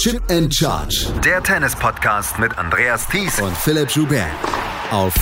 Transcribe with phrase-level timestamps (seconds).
[0.00, 1.12] Chip and Charge.
[1.22, 4.30] Der Tennis-Podcast mit Andreas Thies und Philipp Joubert.
[4.90, 5.12] Auf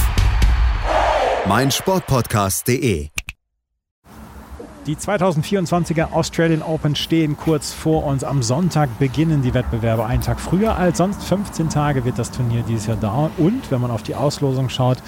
[1.48, 3.08] meinsportpodcast.de.
[4.86, 8.22] Die 2024er Australian Open stehen kurz vor uns.
[8.22, 11.24] Am Sonntag beginnen die Wettbewerbe einen Tag früher als sonst.
[11.24, 13.32] 15 Tage wird das Turnier dieses Jahr dauern.
[13.36, 14.98] Und wenn man auf die Auslosung schaut,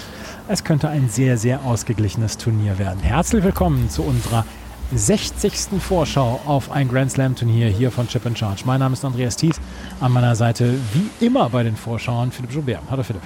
[0.49, 2.99] es könnte ein sehr, sehr ausgeglichenes Turnier werden.
[2.99, 4.45] Herzlich willkommen zu unserer
[4.93, 5.53] 60.
[5.79, 8.63] Vorschau auf ein Grand Slam Turnier hier von Chip Charge.
[8.65, 9.59] Mein Name ist Andreas Thies.
[10.01, 12.81] An meiner Seite, wie immer bei den Vorschauen, Philipp Joubert.
[12.89, 13.21] Hallo Philipp.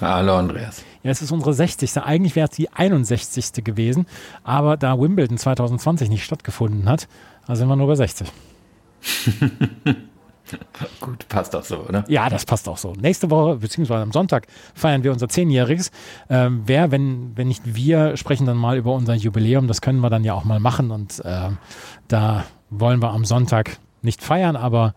[0.00, 0.84] Hallo Andreas.
[1.02, 1.98] Ja, es ist unsere 60.
[1.98, 3.64] Eigentlich wäre es die 61.
[3.64, 4.06] gewesen,
[4.44, 7.08] aber da Wimbledon 2020 nicht stattgefunden hat,
[7.48, 8.28] sind wir nur bei 60.
[11.00, 12.04] Gut, passt auch so, oder?
[12.08, 12.92] Ja, das passt auch so.
[12.92, 15.90] Nächste Woche, beziehungsweise am Sonntag, feiern wir unser Zehnjähriges.
[16.28, 19.68] Ähm, wer, wenn, wenn nicht wir, sprechen dann mal über unser Jubiläum.
[19.68, 20.90] Das können wir dann ja auch mal machen.
[20.90, 21.50] Und äh,
[22.08, 24.94] da wollen wir am Sonntag nicht feiern, aber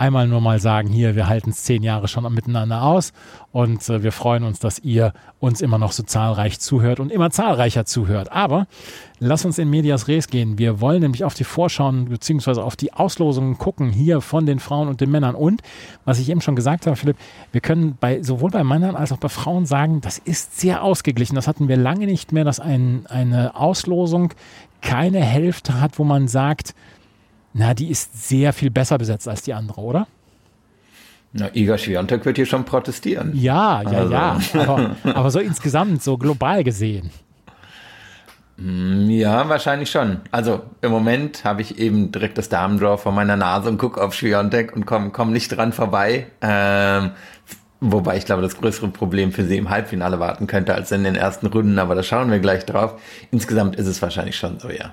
[0.00, 3.12] einmal nur mal sagen, hier, wir halten es zehn Jahre schon miteinander aus
[3.52, 7.30] und äh, wir freuen uns, dass ihr uns immer noch so zahlreich zuhört und immer
[7.30, 8.32] zahlreicher zuhört.
[8.32, 8.66] Aber
[9.18, 10.56] lass uns in Medias Res gehen.
[10.56, 12.60] Wir wollen nämlich auf die Vorschauen bzw.
[12.60, 15.34] auf die Auslosungen gucken, hier von den Frauen und den Männern.
[15.34, 15.60] Und,
[16.06, 17.16] was ich eben schon gesagt habe, Philipp,
[17.52, 21.34] wir können bei, sowohl bei Männern als auch bei Frauen sagen, das ist sehr ausgeglichen.
[21.34, 24.32] Das hatten wir lange nicht mehr, dass ein, eine Auslosung
[24.80, 26.74] keine Hälfte hat, wo man sagt,
[27.52, 30.06] na, die ist sehr viel besser besetzt als die andere, oder?
[31.32, 33.32] Na, Iga Swiatek wird hier schon protestieren.
[33.34, 34.12] Ja, ja, also.
[34.12, 34.38] ja.
[34.54, 37.10] Aber, aber, so insgesamt, so global gesehen.
[38.56, 40.18] Mm, ja, wahrscheinlich schon.
[40.32, 44.14] Also im Moment habe ich eben direkt das Damendraw vor meiner Nase und gucke auf
[44.14, 46.26] Swiatek und komme komm nicht dran vorbei.
[46.42, 47.12] Ähm,
[47.80, 51.14] wobei ich glaube, das größere Problem für sie im Halbfinale warten könnte als in den
[51.14, 53.00] ersten Runden, aber da schauen wir gleich drauf.
[53.30, 54.92] Insgesamt ist es wahrscheinlich schon so, ja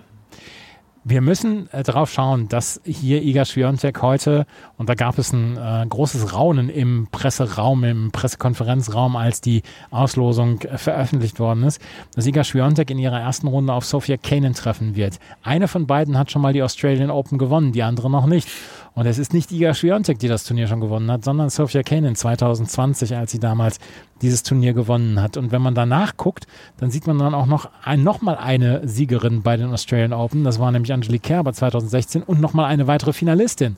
[1.09, 4.45] wir müssen äh, darauf schauen, dass hier Iga Swiatek heute,
[4.77, 10.61] und da gab es ein äh, großes Raunen im Presseraum, im Pressekonferenzraum, als die Auslosung
[10.61, 11.81] äh, veröffentlicht worden ist,
[12.16, 15.20] dass Iga Swiatek in ihrer ersten Runde auf Sophia Kanin treffen wird.
[15.43, 18.49] Eine von beiden hat schon mal die Australian Open gewonnen, die andere noch nicht.
[18.97, 22.15] Und es ist nicht Iga Swiatek, die das Turnier schon gewonnen hat, sondern Sophia Kanin
[22.15, 23.77] 2020, als sie damals
[24.23, 25.37] dieses Turnier gewonnen hat.
[25.37, 26.47] Und wenn man danach guckt,
[26.77, 30.43] dann sieht man dann auch noch, ein, noch mal eine Siegerin bei den Australian Open.
[30.43, 33.75] Das war nämlich Angelique Kerber 2016 und noch mal eine weitere Finalistin,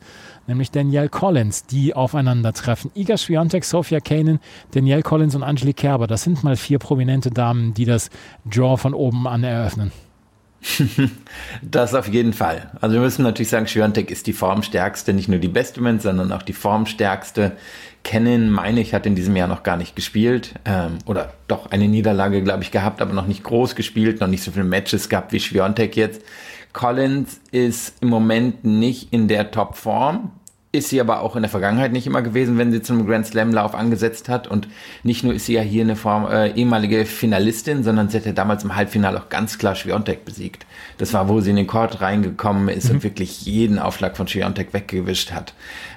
[0.47, 2.89] nämlich Danielle Collins, die aufeinandertreffen.
[2.95, 4.39] Iga Swiatek, Sophia Kanin,
[4.71, 6.07] Danielle Collins und Angelique Kerber.
[6.07, 8.09] Das sind mal vier prominente Damen, die das
[8.45, 9.91] Draw von oben an eröffnen.
[11.61, 12.71] Das auf jeden Fall.
[12.81, 16.31] Also wir müssen natürlich sagen, Schwiontek ist die formstärkste, nicht nur die beste Mensch, sondern
[16.31, 17.53] auch die formstärkste.
[18.03, 20.55] Kennen, meine ich, hat in diesem Jahr noch gar nicht gespielt.
[20.65, 24.43] Ähm, oder doch eine Niederlage, glaube ich, gehabt, aber noch nicht groß gespielt, noch nicht
[24.43, 26.21] so viele Matches gehabt wie Schwiontek jetzt.
[26.71, 30.31] Collins ist im Moment nicht in der Topform
[30.71, 33.51] ist sie aber auch in der Vergangenheit nicht immer gewesen, wenn sie zum Grand Slam
[33.51, 34.47] Lauf angesetzt hat.
[34.47, 34.67] Und
[35.03, 38.33] nicht nur ist sie ja hier eine Form, äh, ehemalige Finalistin, sondern sie hat ja
[38.33, 40.67] damals im Halbfinale auch ganz klar Schwiontek besiegt.
[40.99, 42.95] Das war, wo sie in den Court reingekommen ist mhm.
[42.95, 45.55] und wirklich jeden Aufschlag von Schwiontek weggewischt hat.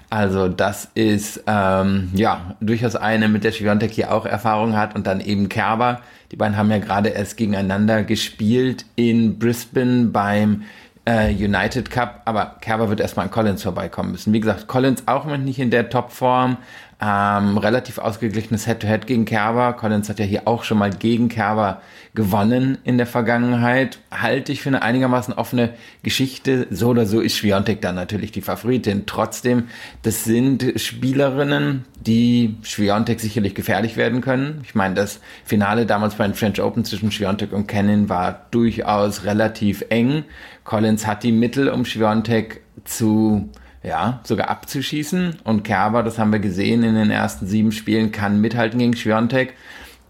[0.08, 5.06] Also das ist ähm, ja durchaus eine, mit der Schwiontek hier auch Erfahrung hat und
[5.06, 6.00] dann eben Kerber.
[6.30, 10.64] Die beiden haben ja gerade erst gegeneinander gespielt in Brisbane beim
[11.08, 14.32] United Cup, aber Kerber wird erstmal an Collins vorbeikommen müssen.
[14.32, 16.58] Wie gesagt, Collins auch noch nicht in der Topform.
[17.04, 19.72] Ähm, relativ ausgeglichenes Head-to-Head -Head gegen Kerber.
[19.72, 21.82] Collins hat ja hier auch schon mal gegen Kerber
[22.14, 23.98] gewonnen in der Vergangenheit.
[24.12, 25.70] Halte ich für eine einigermaßen offene
[26.04, 26.68] Geschichte.
[26.70, 29.02] So oder so ist Schwiontek dann natürlich die Favoritin.
[29.06, 29.64] Trotzdem,
[30.02, 34.60] das sind Spielerinnen, die Schwiontek sicherlich gefährlich werden können.
[34.62, 39.24] Ich meine, das Finale damals bei den French Open zwischen Schwiontek und Cannon war durchaus
[39.24, 40.22] relativ eng.
[40.62, 43.50] Collins hat die Mittel, um Schwiontek zu
[43.82, 45.40] ja, sogar abzuschießen.
[45.44, 49.54] Und Kerber, das haben wir gesehen in den ersten sieben Spielen, kann mithalten gegen Schwiontek.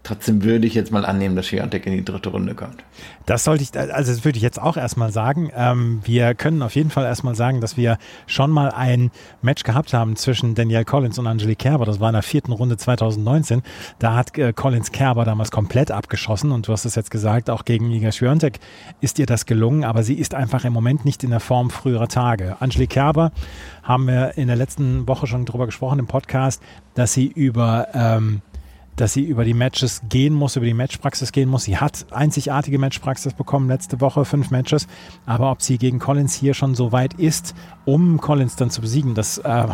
[0.03, 2.83] Trotzdem würde ich jetzt mal annehmen, dass Schwiontek in die dritte Runde kommt.
[3.25, 5.49] Das sollte ich, also das würde ich jetzt auch erstmal sagen.
[5.55, 7.97] Ähm, wir können auf jeden Fall erstmal sagen, dass wir
[8.27, 11.85] schon mal ein Match gehabt haben zwischen Danielle Collins und Angelique Kerber.
[11.85, 13.61] Das war in der vierten Runde 2019.
[13.99, 17.63] Da hat äh, Collins Kerber damals komplett abgeschossen und du hast es jetzt gesagt, auch
[17.63, 18.59] gegen Iga Schwiontek
[18.99, 22.09] ist ihr das gelungen, aber sie ist einfach im Moment nicht in der Form früherer
[22.09, 22.57] Tage.
[22.59, 23.31] Angelique Kerber
[23.83, 26.61] haben wir in der letzten Woche schon drüber gesprochen im Podcast,
[26.93, 28.41] dass sie über ähm,
[28.95, 31.63] dass sie über die Matches gehen muss, über die Matchpraxis gehen muss.
[31.63, 34.87] Sie hat einzigartige Matchpraxis bekommen letzte Woche, fünf Matches.
[35.25, 37.55] Aber ob sie gegen Collins hier schon so weit ist,
[37.85, 39.65] um Collins dann zu besiegen, das äh,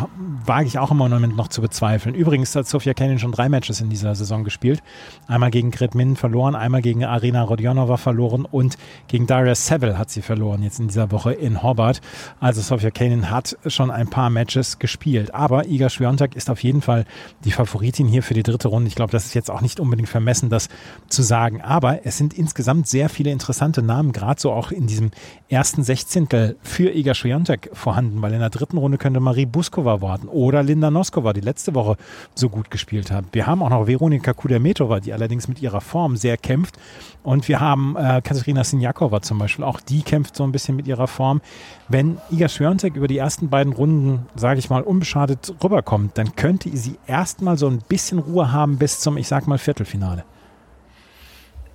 [0.44, 2.14] wage ich auch im Moment noch zu bezweifeln.
[2.14, 4.82] Übrigens hat Sofia Kenin schon drei Matches in dieser Saison gespielt.
[5.26, 8.76] Einmal gegen Gret Min verloren, einmal gegen Arina Rodionova verloren und
[9.08, 12.00] gegen Daria Seville hat sie verloren, jetzt in dieser Woche in Hobart.
[12.40, 15.34] Also Sofia Kenin hat schon ein paar Matches gespielt.
[15.34, 17.04] Aber Iga Swiatek ist auf jeden Fall
[17.44, 18.88] die Favoritin hier für die dritte Runde.
[18.88, 20.68] Ich glaube, das ist jetzt auch nicht unbedingt vermessen, das
[21.08, 21.60] zu sagen.
[21.60, 25.10] Aber es sind insgesamt sehr viele interessante Namen, gerade so auch in diesem
[25.48, 30.28] ersten Sechzehntel für Iga Swiatek vorhanden, weil in der dritten Runde könnte Marie Buskova warten
[30.28, 31.96] oder Linda Noskova, die letzte Woche
[32.34, 33.24] so gut gespielt hat.
[33.32, 36.76] Wir haben auch noch Veronika Kudermetova, die allerdings mit ihrer Form sehr kämpft.
[37.22, 40.86] Und wir haben äh, Katerina Sinjakova zum Beispiel, auch die kämpft so ein bisschen mit
[40.86, 41.42] ihrer Form.
[41.88, 46.74] Wenn Iga Swiatek über die ersten beiden Runden, sage ich mal, unbeschadet rüberkommt, dann könnte
[46.76, 50.24] sie erstmal so ein bisschen Ruhe haben bis zum, ich sag mal, Viertelfinale.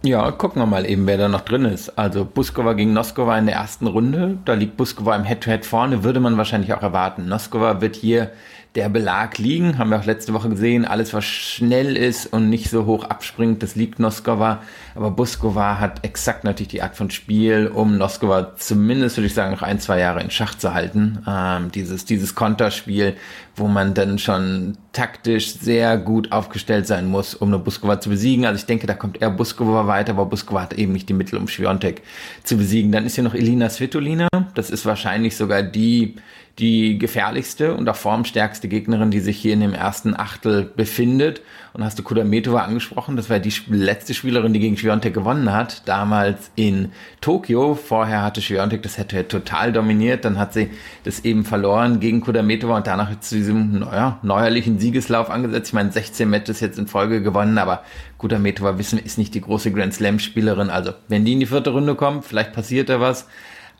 [0.03, 1.97] Ja, gucken wir mal eben, wer da noch drin ist.
[1.97, 4.37] Also Buskova gegen Noskova in der ersten Runde.
[4.45, 7.27] Da liegt Buskova im Head-to-Head -Head vorne, würde man wahrscheinlich auch erwarten.
[7.27, 8.29] Noskova wird hier
[8.75, 9.77] der Belag liegen.
[9.77, 10.83] Haben wir auch letzte Woche gesehen.
[10.83, 14.61] Alles, was schnell ist und nicht so hoch abspringt, das liegt Noskova.
[14.95, 19.53] Aber Buskova hat exakt natürlich die Art von Spiel, um Noskova zumindest, würde ich sagen,
[19.53, 21.23] noch ein, zwei Jahre in Schach zu halten.
[21.25, 23.15] Ähm, dieses, dieses Konterspiel,
[23.55, 28.45] wo man dann schon taktisch sehr gut aufgestellt sein muss, um eine Buskova zu besiegen.
[28.45, 31.39] Also ich denke, da kommt eher Buskova weiter, aber Buskova hat eben nicht die Mittel,
[31.39, 32.01] um Schwiontek
[32.43, 32.91] zu besiegen.
[32.91, 34.27] Dann ist hier noch Elina Svitolina.
[34.53, 36.15] Das ist wahrscheinlich sogar die
[36.59, 41.41] die gefährlichste und auch formstärkste Gegnerin, die sich hier in dem ersten Achtel befindet.
[41.73, 45.85] Und hast du Kudametova angesprochen, das war die letzte Spielerin, die gegen Schwiontek gewonnen hat,
[45.85, 47.75] damals in Tokio.
[47.75, 50.69] Vorher hatte Schwiontek das hätte total dominiert, dann hat sie
[51.03, 55.67] das eben verloren gegen Kudametova und danach zu diesem naja, neuerlichen Siegeslauf angesetzt.
[55.67, 57.83] Ich meine, 16 Matches jetzt in Folge gewonnen, aber
[58.17, 60.69] Kudametova wissen, ist nicht die große Grand Slam Spielerin.
[60.69, 63.27] Also, wenn die in die vierte Runde kommt, vielleicht passiert da was.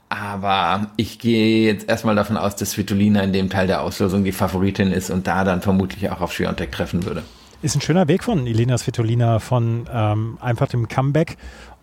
[0.10, 4.32] Aber ich gehe jetzt erstmal davon aus, dass Svitolina in dem Teil der Auslosung die
[4.32, 7.24] Favoritin ist und da dann vermutlich auch auf Schwiontek treffen würde.
[7.62, 11.38] Ist ein schöner Weg von Elena Svitolina von ähm, einfach dem Comeback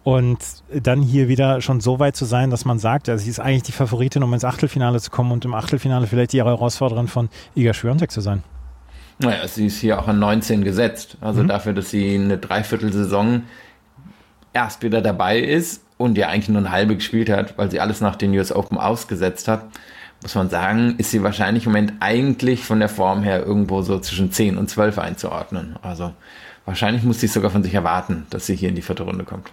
[0.05, 0.39] und
[0.73, 3.65] dann hier wieder schon so weit zu sein, dass man sagt, ja, sie ist eigentlich
[3.65, 7.75] die Favoritin, um ins Achtelfinale zu kommen und im Achtelfinale vielleicht die Herausforderin von Iga
[7.75, 8.43] Schwiontek zu sein.
[9.19, 11.17] Naja, sie ist hier auch an 19 gesetzt.
[11.21, 11.49] Also mhm.
[11.49, 13.45] dafür, dass sie eine Dreiviertelsaison
[14.53, 18.01] erst wieder dabei ist und ja eigentlich nur eine halbe gespielt hat, weil sie alles
[18.01, 19.65] nach den US Open ausgesetzt hat,
[20.23, 23.99] muss man sagen, ist sie wahrscheinlich im Moment eigentlich von der Form her irgendwo so
[23.99, 25.77] zwischen 10 und 12 einzuordnen.
[25.83, 26.13] Also
[26.65, 29.53] wahrscheinlich muss sie sogar von sich erwarten, dass sie hier in die vierte Runde kommt.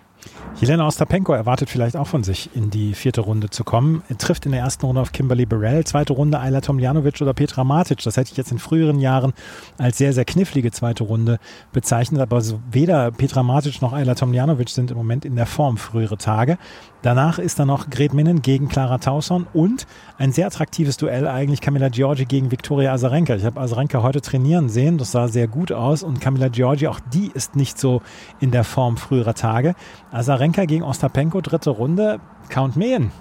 [0.59, 4.03] Jelena Ostapenko erwartet vielleicht auch von sich, in die vierte Runde zu kommen.
[4.09, 7.63] Er trifft in der ersten Runde auf Kimberly Burrell, zweite Runde Ayla Tomljanovic oder Petra
[7.63, 8.03] Matic.
[8.03, 9.33] Das hätte ich jetzt in früheren Jahren
[9.77, 11.39] als sehr, sehr knifflige zweite Runde
[11.71, 12.21] bezeichnet.
[12.21, 16.57] Aber weder Petra Matic noch Ayla Tomljanovic sind im Moment in der Form frühere Tage.
[17.01, 19.87] Danach ist da noch Gret Minnen gegen Clara Tauson und
[20.17, 23.35] ein sehr attraktives Duell eigentlich Camilla Giorgi gegen Viktoria Azarenka.
[23.35, 26.99] Ich habe Azarenka heute trainieren sehen, das sah sehr gut aus und Camilla Giorgi, auch
[27.13, 28.01] die ist nicht so
[28.41, 29.75] in der Form früherer Tage.
[30.11, 32.19] Azarenka gegen Ostapenko, dritte Runde,
[32.49, 33.11] Count Mehen.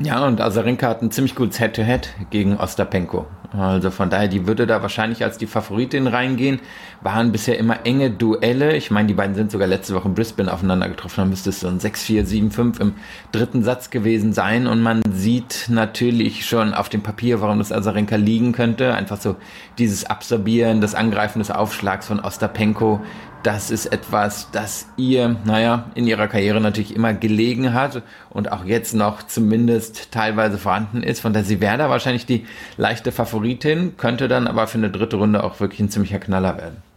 [0.00, 3.26] Ja, und Azarenka hat ein ziemlich gutes Head-to-Head -Head gegen Ostapenko.
[3.50, 6.60] Also von daher, die würde da wahrscheinlich als die Favoritin reingehen.
[7.00, 8.76] Waren bisher immer enge Duelle.
[8.76, 11.22] Ich meine, die beiden sind sogar letzte Woche in Brisbane aufeinander getroffen.
[11.22, 12.94] Da müsste es so ein 6-4, 7-5 im
[13.32, 14.66] dritten Satz gewesen sein.
[14.66, 18.94] Und man sieht natürlich schon auf dem Papier, warum das Azarenka liegen könnte.
[18.94, 19.36] Einfach so
[19.78, 23.00] dieses Absorbieren, das Angreifen des Aufschlags von Ostapenko
[23.42, 28.64] das ist etwas, das ihr, naja, in ihrer Karriere natürlich immer gelegen hat und auch
[28.64, 31.20] jetzt noch zumindest teilweise vorhanden ist.
[31.20, 32.46] Von der sie wäre da wahrscheinlich die
[32.76, 36.87] leichte Favoritin, könnte dann aber für eine dritte Runde auch wirklich ein ziemlicher Knaller werden.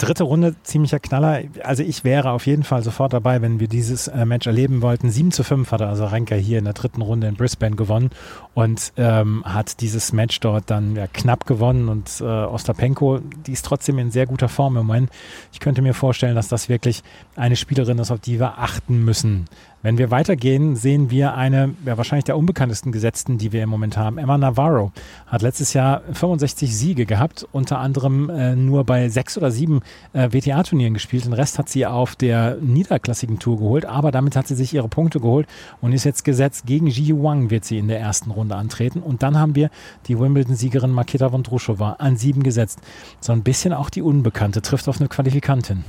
[0.00, 1.42] Dritte Runde, ziemlicher Knaller.
[1.62, 5.10] Also ich wäre auf jeden Fall sofort dabei, wenn wir dieses äh, Match erleben wollten.
[5.10, 8.08] 7 zu 5 hatte also Renker hier in der dritten Runde in Brisbane gewonnen
[8.54, 11.90] und ähm, hat dieses Match dort dann ja, knapp gewonnen.
[11.90, 15.10] Und äh, Ostapenko, die ist trotzdem in sehr guter Form im Moment.
[15.52, 17.02] Ich könnte mir vorstellen, dass das wirklich
[17.36, 19.48] eine Spielerin ist, auf die wir achten müssen.
[19.82, 23.96] Wenn wir weitergehen, sehen wir eine, ja, wahrscheinlich der unbekanntesten Gesetzten, die wir im Moment
[23.96, 24.18] haben.
[24.18, 24.92] Emma Navarro
[25.26, 29.80] hat letztes Jahr 65 Siege gehabt, unter anderem äh, nur bei sechs oder sieben
[30.12, 31.24] äh, WTA-Turnieren gespielt.
[31.24, 34.88] Den Rest hat sie auf der niederklassigen Tour geholt, aber damit hat sie sich ihre
[34.88, 35.46] Punkte geholt
[35.80, 36.66] und ist jetzt gesetzt.
[36.66, 39.00] Gegen Ji Wang wird sie in der ersten Runde antreten.
[39.00, 39.70] Und dann haben wir
[40.08, 42.80] die Wimbledon-Siegerin Maketa Vondrushova an sieben gesetzt.
[43.20, 45.84] So ein bisschen auch die Unbekannte, trifft auf eine Qualifikantin.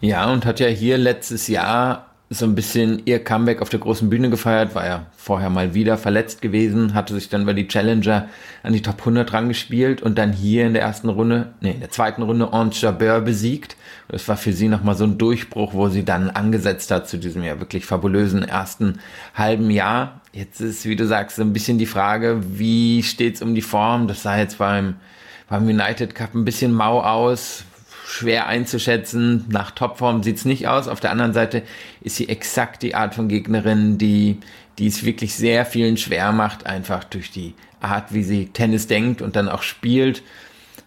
[0.00, 4.10] Ja, und hat ja hier letztes Jahr so ein bisschen ihr Comeback auf der großen
[4.10, 8.28] Bühne gefeiert, war ja vorher mal wieder verletzt gewesen, hatte sich dann über die Challenger
[8.64, 11.90] an die Top 100 rangespielt und dann hier in der ersten Runde, nee, in der
[11.90, 13.76] zweiten Runde Ange Jabeur besiegt.
[14.08, 17.44] Das war für sie nochmal so ein Durchbruch, wo sie dann angesetzt hat zu diesem
[17.44, 18.98] ja wirklich fabulösen ersten
[19.34, 20.20] halben Jahr.
[20.32, 24.08] Jetzt ist, wie du sagst, so ein bisschen die Frage, wie steht's um die Form?
[24.08, 24.96] Das sah jetzt beim,
[25.48, 27.64] beim United Cup ein bisschen mau aus
[28.06, 29.44] schwer einzuschätzen.
[29.48, 30.86] Nach Topform sieht's nicht aus.
[30.86, 31.62] Auf der anderen Seite
[32.00, 34.38] ist sie exakt die Art von Gegnerin, die,
[34.78, 39.22] die es wirklich sehr vielen schwer macht, einfach durch die Art, wie sie Tennis denkt
[39.22, 40.22] und dann auch spielt.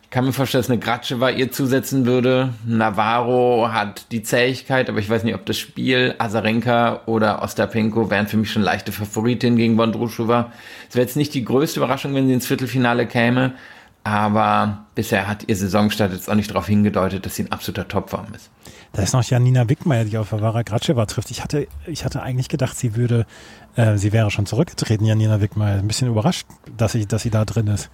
[0.04, 2.54] Ich kann mir vorstellen, dass eine Gratscheva ihr zusetzen würde.
[2.66, 8.28] Navarro hat die Zähigkeit, aber ich weiß nicht, ob das Spiel Azarenka oder Ostapenko wären
[8.28, 10.52] für mich schon leichte Favoritinnen gegen Bondrushova.
[10.90, 13.54] Es wäre jetzt nicht die größte Überraschung, wenn sie ins Viertelfinale käme,
[14.04, 18.28] aber bisher hat ihr Saisonstart jetzt auch nicht darauf hingedeutet, dass sie ein absoluter Topform
[18.36, 18.50] ist.
[18.94, 21.30] Da ist noch Janina Wickmeier, die auf Varvara Gratscheva trifft.
[21.30, 23.26] Ich hatte, ich hatte eigentlich gedacht, sie würde,
[23.76, 25.78] äh, sie wäre schon zurückgetreten, Janina Wickmeier.
[25.78, 27.90] Ein bisschen überrascht, dass sie, dass sie da drin ist.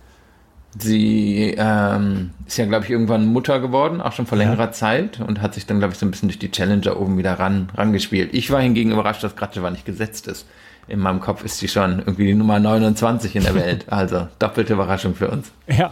[0.78, 4.72] Sie ähm, ist ja, glaube ich, irgendwann Mutter geworden, auch schon vor längerer ja.
[4.72, 7.40] Zeit und hat sich dann, glaube ich, so ein bisschen durch die Challenger oben wieder
[7.40, 8.34] ran, rangespielt.
[8.34, 10.46] Ich war hingegen überrascht, dass Gratscheva nicht gesetzt ist
[10.88, 13.86] in meinem Kopf ist sie schon irgendwie die Nummer 29 in der Welt.
[13.88, 15.52] Also doppelte Überraschung für uns.
[15.68, 15.92] Ja,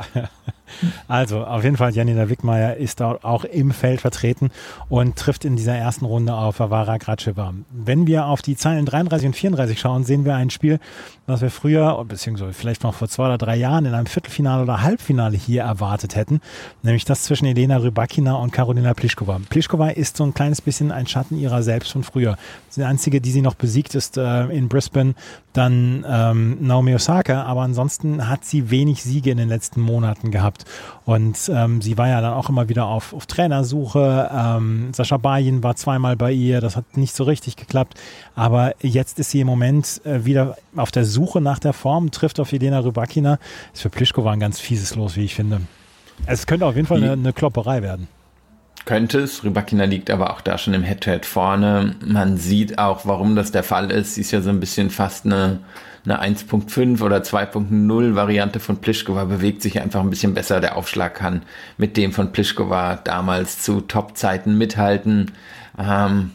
[1.08, 4.52] also auf jeden Fall Janina Wickmeier ist dort auch im Feld vertreten
[4.90, 7.54] und trifft in dieser ersten Runde auf Avara Gratscheva.
[7.72, 10.80] Wenn wir auf die Zeilen 33 und 34 schauen, sehen wir ein Spiel,
[11.26, 14.82] was wir früher, beziehungsweise vielleicht noch vor zwei oder drei Jahren in einem Viertelfinale oder
[14.82, 16.42] Halbfinale hier erwartet hätten,
[16.82, 19.40] nämlich das zwischen Elena Rybakina und Karolina Pliskova.
[19.50, 22.38] Pliskova ist so ein kleines bisschen ein Schatten ihrer selbst von früher.
[22.76, 25.16] Die einzige, die sie noch besiegt, ist äh, in Brisbane
[25.54, 30.53] dann ähm, Naomi Osaka, aber ansonsten hat sie wenig Siege in den letzten Monaten gehabt.
[31.06, 34.30] Und ähm, sie war ja dann auch immer wieder auf, auf Trainersuche.
[34.34, 38.00] Ähm, Sascha Bayin war zweimal bei ihr, das hat nicht so richtig geklappt.
[38.36, 42.40] Aber jetzt ist sie im Moment äh, wieder auf der Suche nach der Form, trifft
[42.40, 43.40] auf Jelena Rybakina.
[43.74, 45.62] Ist für Plischkova ein ganz fieses Los, wie ich finde.
[46.26, 48.08] Es könnte auf jeden Fall eine, eine Klopperei werden.
[48.86, 49.44] Könnte es.
[49.44, 51.96] Rybakina liegt aber auch da schon im Head-to-Head -Head vorne.
[52.06, 54.16] Man sieht auch, warum das der Fall ist.
[54.16, 55.60] Sie ist ja so ein bisschen fast eine,
[56.06, 60.60] eine 1.5 oder 2.0 Variante von Plischkova, bewegt sich einfach ein bisschen besser.
[60.60, 61.44] Der Aufschlag kann
[61.78, 65.32] mit dem von Plischkova damals zu Top-Zeiten mithalten.
[65.78, 66.32] Ähm,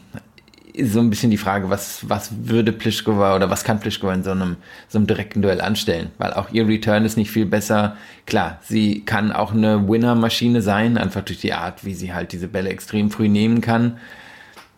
[0.81, 4.31] so ein bisschen die Frage, was, was würde Pliskova oder was kann Pliskova in so
[4.31, 4.57] einem,
[4.87, 6.11] so einem direkten Duell anstellen?
[6.17, 7.97] Weil auch ihr Return ist nicht viel besser.
[8.25, 12.47] Klar, sie kann auch eine Winner-Maschine sein, einfach durch die Art, wie sie halt diese
[12.47, 13.97] Bälle extrem früh nehmen kann.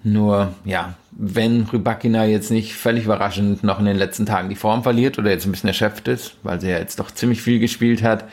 [0.03, 4.83] Nur, ja, wenn Rybakina jetzt nicht völlig überraschend noch in den letzten Tagen die Form
[4.83, 8.01] verliert oder jetzt ein bisschen erschöpft ist, weil sie ja jetzt doch ziemlich viel gespielt
[8.01, 8.25] hat,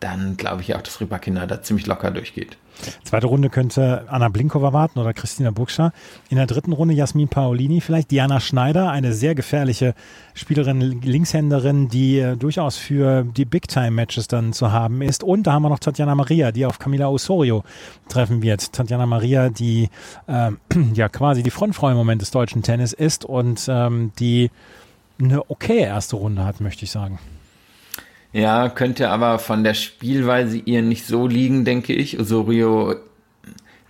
[0.00, 2.56] dann glaube ich auch, dass Rybakina da ziemlich locker durchgeht.
[3.04, 5.92] Zweite Runde könnte Anna Blinkova warten oder Christina Bukscha.
[6.28, 9.94] In der dritten Runde Jasmin Paolini, vielleicht Diana Schneider, eine sehr gefährliche
[10.34, 15.24] Spielerin, Linkshänderin, die äh, durchaus für die Big-Time-Matches dann zu haben ist.
[15.24, 17.64] Und da haben wir noch Tatjana Maria, die auf Camila Osorio
[18.08, 18.72] treffen wird.
[18.72, 19.88] Tatjana Maria, die
[20.26, 20.50] äh,
[20.94, 24.50] ja quasi die Frontfrau im Moment des deutschen Tennis ist und ähm, die
[25.18, 27.18] eine okay erste Runde hat, möchte ich sagen.
[28.36, 32.20] Ja, könnte aber von der Spielweise ihr nicht so liegen, denke ich.
[32.20, 32.94] Osorio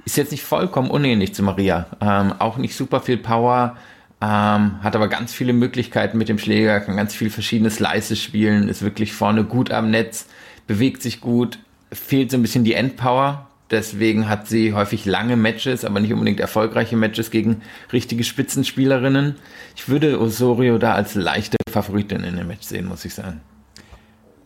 [0.04, 1.86] ist jetzt nicht vollkommen unähnlich zu Maria.
[2.00, 3.76] Ähm, auch nicht super viel Power,
[4.20, 8.68] ähm, hat aber ganz viele Möglichkeiten mit dem Schläger, kann ganz viel verschiedene Slices spielen,
[8.68, 10.28] ist wirklich vorne gut am Netz,
[10.68, 11.58] bewegt sich gut,
[11.90, 13.48] fehlt so ein bisschen die Endpower.
[13.72, 17.62] Deswegen hat sie häufig lange Matches, aber nicht unbedingt erfolgreiche Matches gegen
[17.92, 19.34] richtige Spitzenspielerinnen.
[19.74, 23.40] Ich würde Osorio da als leichte Favoritin in dem Match sehen, muss ich sagen.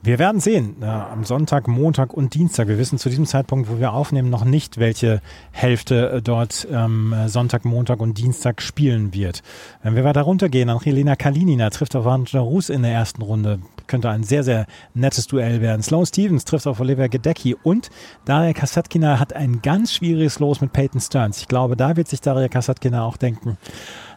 [0.03, 2.69] Wir werden sehen äh, am Sonntag, Montag und Dienstag.
[2.69, 7.15] Wir wissen zu diesem Zeitpunkt, wo wir aufnehmen, noch nicht, welche Hälfte äh, dort ähm,
[7.27, 9.43] Sonntag, Montag und Dienstag spielen wird.
[9.83, 13.59] Wenn wir weiter runtergehen, Angelina Kalinina trifft auf Angela Rus in der ersten Runde.
[13.89, 14.65] Könnte ein sehr, sehr
[14.95, 15.83] nettes Duell werden.
[15.83, 17.91] Sloan Stevens trifft auf Olivia Gedecki und
[18.25, 21.43] Daria Kasatkina hat ein ganz schwieriges Los mit Peyton Stearns.
[21.43, 23.59] Ich glaube, da wird sich Daria Kasatkina auch denken,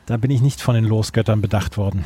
[0.05, 2.05] da bin ich nicht von den Losgöttern bedacht worden.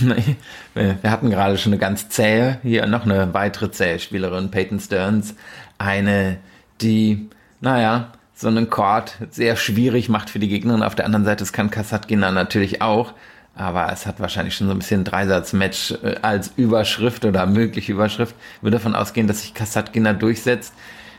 [0.00, 0.36] Nee,
[0.74, 5.34] wir hatten gerade schon eine ganz zähe, hier noch eine weitere zähe Spielerin, Peyton Stearns.
[5.78, 6.38] Eine,
[6.80, 7.28] die,
[7.60, 10.82] naja, so einen Chord sehr schwierig macht für die Gegnerin.
[10.82, 13.14] Auf der anderen Seite, das kann Kasatkina natürlich auch.
[13.54, 18.34] Aber es hat wahrscheinlich schon so ein bisschen Dreisatzmatch äh, als Überschrift oder mögliche Überschrift.
[18.56, 20.72] Ich würde davon ausgehen, dass sich Kasatkina durchsetzt.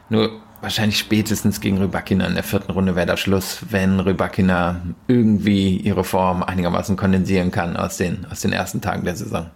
[0.10, 5.76] Nur wahrscheinlich spätestens gegen Rybakina in der vierten Runde wäre der Schluss, wenn Rybakina irgendwie
[5.76, 9.48] ihre Form einigermaßen kondensieren kann aus den, aus den ersten Tagen der Saison.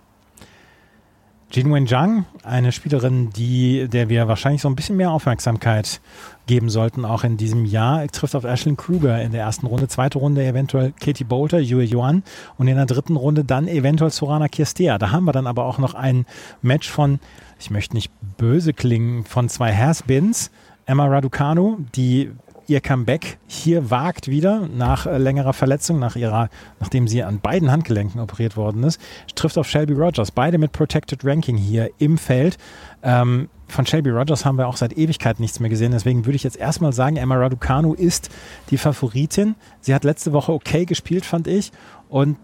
[1.49, 6.01] Jinwen Zhang, eine Spielerin, die, der wir wahrscheinlich so ein bisschen mehr Aufmerksamkeit
[6.45, 8.05] geben sollten, auch in diesem Jahr.
[8.09, 12.23] Trifft auf Ashlyn Kruger in der ersten Runde, zweite Runde eventuell Katie Bolter, Yue Yuan
[12.57, 14.97] und in der dritten Runde dann eventuell Sorana Kirstea.
[14.97, 16.25] Da haben wir dann aber auch noch ein
[16.61, 17.21] Match von,
[17.59, 20.51] ich möchte nicht böse klingen, von zwei Hairspins.
[20.88, 22.32] Emma Raducanu, die
[22.65, 27.72] ihr Comeback hier wagt wieder nach äh, längerer Verletzung, nach ihrer, nachdem sie an beiden
[27.72, 29.00] Handgelenken operiert worden ist,
[29.36, 30.32] trifft auf Shelby Rogers.
[30.32, 32.58] Beide mit Protected Ranking hier im Feld.
[33.03, 35.91] Ähm, von Shelby Rogers haben wir auch seit Ewigkeit nichts mehr gesehen.
[35.91, 38.29] Deswegen würde ich jetzt erstmal sagen, Emma Raducanu ist
[38.70, 39.56] die Favoritin.
[39.82, 41.74] Sie hat letzte Woche okay gespielt, fand ich.
[42.08, 42.38] Und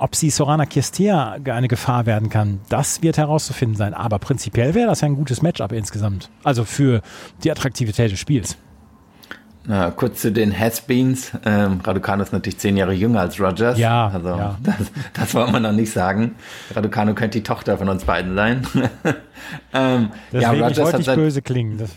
[0.00, 3.94] ob sie Sorana Kirstea eine Gefahr werden kann, das wird herauszufinden sein.
[3.94, 6.30] Aber prinzipiell wäre das ja ein gutes Matchup insgesamt.
[6.42, 7.02] Also für
[7.44, 8.56] die Attraktivität des Spiels.
[9.66, 11.32] Na, kurz zu den Has-Beens.
[11.44, 13.78] Ähm, Raducanu ist natürlich zehn Jahre jünger als Rogers.
[13.78, 14.58] Ja, also ja.
[14.64, 14.74] Das,
[15.12, 16.34] das wollen wir noch nicht sagen.
[16.74, 18.66] Raducanu könnte die Tochter von uns beiden sein.
[19.74, 21.76] ähm, ja, Rogers wollte hat seit, böse klingen.
[21.76, 21.90] Das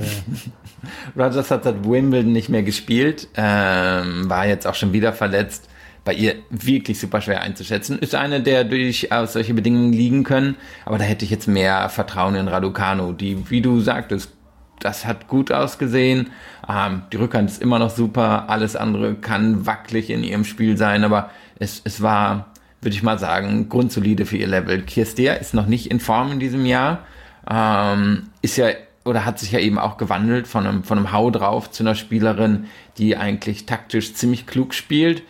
[1.17, 5.69] Rogers hat seit Wimbledon nicht mehr gespielt, ähm, war jetzt auch schon wieder verletzt.
[6.05, 7.97] Bei ihr wirklich super schwer einzuschätzen.
[7.99, 10.55] Ist eine, der durchaus solche Bedingungen liegen können,
[10.85, 14.31] aber da hätte ich jetzt mehr Vertrauen in Raducanu, die, wie du sagtest,
[14.79, 16.31] das hat gut ausgesehen.
[16.67, 18.49] Ähm, die Rückhand ist immer noch super.
[18.49, 22.47] Alles andere kann wackelig in ihrem Spiel sein, aber es, es war,
[22.81, 24.81] würde ich mal sagen, grundsolide für ihr Level.
[24.81, 26.99] Kirstea ist noch nicht in Form in diesem Jahr.
[27.49, 28.67] Ähm, ist ja
[29.05, 31.95] oder hat sich ja eben auch gewandelt von einem, von einem Hau drauf zu einer
[31.95, 32.65] Spielerin,
[32.97, 35.23] die eigentlich taktisch ziemlich klug spielt.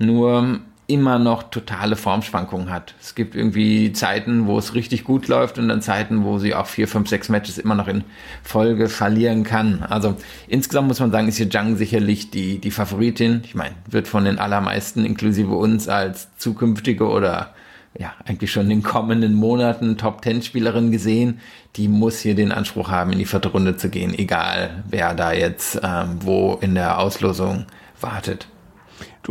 [0.00, 2.94] Nur immer noch totale Formschwankungen hat.
[3.00, 6.66] Es gibt irgendwie Zeiten, wo es richtig gut läuft und dann Zeiten, wo sie auch
[6.66, 8.02] vier, fünf, sechs Matches immer noch in
[8.42, 9.84] Folge verlieren kann.
[9.88, 10.16] Also
[10.48, 13.42] insgesamt muss man sagen, ist hier Zhang sicherlich die, die Favoritin.
[13.44, 17.54] Ich meine, wird von den allermeisten, inklusive uns, als zukünftige oder
[17.98, 21.40] ja, eigentlich schon in den kommenden Monaten Top-Ten-Spielerin gesehen.
[21.76, 25.32] Die muss hier den Anspruch haben, in die vierte Runde zu gehen, egal wer da
[25.32, 27.66] jetzt ähm, wo in der Auslosung
[28.00, 28.48] wartet.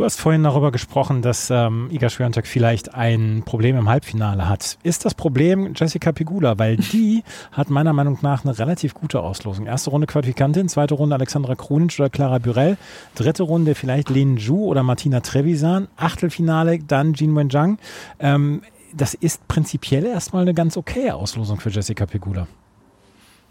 [0.00, 4.78] Du hast vorhin darüber gesprochen, dass ähm, Iga Swiatek vielleicht ein Problem im Halbfinale hat.
[4.82, 6.58] Ist das Problem Jessica Pegula?
[6.58, 9.66] Weil die hat meiner Meinung nach eine relativ gute Auslosung.
[9.66, 12.78] Erste Runde Qualifikantin, zweite Runde Alexandra Krunic oder Clara Burel,
[13.14, 17.76] dritte Runde vielleicht Lin Zhu oder Martina Trevisan, Achtelfinale dann Jean Wenjiang.
[18.20, 18.62] Ähm,
[18.94, 22.46] das ist prinzipiell erstmal eine ganz okay Auslosung für Jessica Pegula.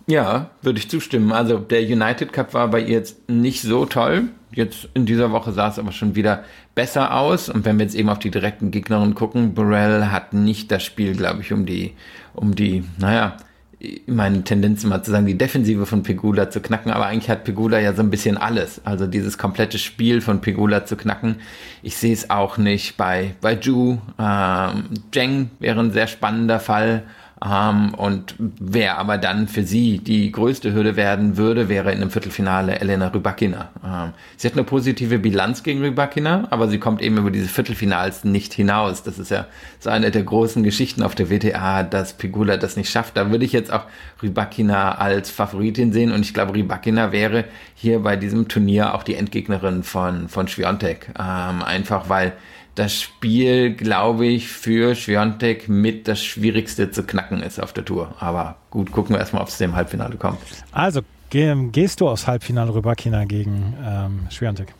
[0.09, 1.31] Ja, würde ich zustimmen.
[1.31, 4.29] Also der United Cup war bei ihr jetzt nicht so toll.
[4.51, 7.47] Jetzt in dieser Woche sah es aber schon wieder besser aus.
[7.47, 11.15] Und wenn wir jetzt eben auf die direkten Gegnerinnen gucken, Burrell hat nicht das Spiel,
[11.15, 11.93] glaube ich, um die,
[12.33, 13.37] um die, naja,
[14.07, 17.79] meine Tendenz immer zu sagen, die Defensive von Pegula zu knacken, aber eigentlich hat Pegula
[17.79, 18.81] ja so ein bisschen alles.
[18.83, 21.35] Also dieses komplette Spiel von Pegula zu knacken.
[21.83, 23.99] Ich sehe es auch nicht bei, bei Ju.
[24.19, 27.03] Ähm, Zheng wäre ein sehr spannender Fall.
[27.45, 32.11] Ähm, und wer aber dann für sie die größte Hürde werden würde, wäre in einem
[32.11, 33.69] Viertelfinale Elena Rybakina.
[33.83, 38.25] Ähm, sie hat eine positive Bilanz gegen Rybakina, aber sie kommt eben über diese Viertelfinals
[38.25, 39.03] nicht hinaus.
[39.03, 39.45] Das ist ja
[39.79, 43.15] so eine der großen Geschichten auf der WTA, dass Pegula das nicht schafft.
[43.15, 43.85] Da würde ich jetzt auch
[44.21, 49.15] Rybakina als Favoritin sehen und ich glaube, Rybakina wäre hier bei diesem Turnier auch die
[49.15, 51.09] Endgegnerin von, von Schwiontek.
[51.17, 52.33] Ähm, einfach weil
[52.79, 58.15] das Spiel, glaube ich, für Schwiontek mit das Schwierigste zu knacken ist auf der Tour.
[58.19, 60.39] Aber gut, gucken wir erstmal, ob es dem Halbfinale kommt.
[60.71, 64.73] Also, geh, gehst du aufs Halbfinale rüber, China gegen ähm, Schwiontek?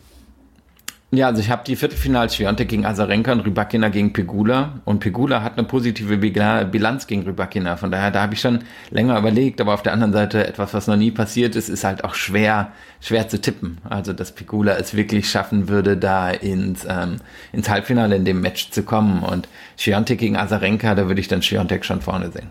[1.12, 4.80] Ja, also ich habe die Viertelfinals Schwiontek gegen Azarenka und Rybakina gegen Pegula.
[4.86, 7.76] Und Pegula hat eine positive Bilanz gegen Rybakina.
[7.76, 8.60] Von daher, da habe ich schon
[8.90, 9.60] länger überlegt.
[9.60, 12.72] Aber auf der anderen Seite, etwas, was noch nie passiert ist, ist halt auch schwer,
[13.00, 13.78] schwer zu tippen.
[13.88, 17.16] Also, dass Pegula es wirklich schaffen würde, da ins, ähm,
[17.52, 19.22] ins Halbfinale in dem Match zu kommen.
[19.22, 22.48] Und Schwiontek gegen Azarenka, da würde ich dann Schwiontek schon vorne sehen.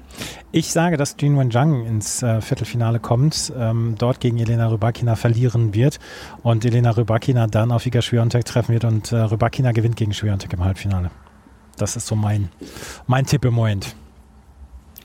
[0.52, 5.74] Ich sage, dass Jin Wenjang ins äh, Viertelfinale kommt, ähm, dort gegen Elena Rybakina verlieren
[5.74, 6.00] wird
[6.42, 10.54] und Elena Rybakina dann auf Iga Schwiontek treffen wird und äh, Rybakina gewinnt gegen Schwiontek
[10.54, 11.12] im Halbfinale.
[11.78, 12.50] Das ist so mein,
[13.08, 13.96] mein Tipp im Moment.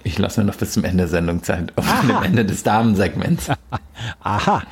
[0.06, 3.48] Ich lasse mir noch bis zum Ende der Sendung Zeit, auf dem Ende des Damensegments.
[4.22, 4.62] Aha.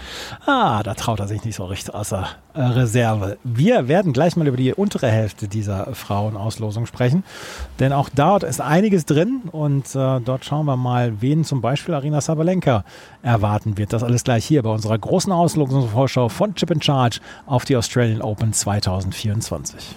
[0.45, 3.38] Ah, da traut er sich nicht so richtig außer äh, Reserve.
[3.42, 7.25] Wir werden gleich mal über die untere Hälfte dieser Frauenauslosung sprechen,
[7.81, 11.95] denn auch dort ist einiges drin und äh, dort schauen wir mal, wen zum Beispiel
[11.95, 12.85] Arina Sabalenka
[13.23, 13.95] erwarten wird.
[13.95, 18.21] Das alles gleich hier bei unserer großen Auslosungsvorschau von Chip in Charge auf die Australian
[18.21, 19.97] Open 2024.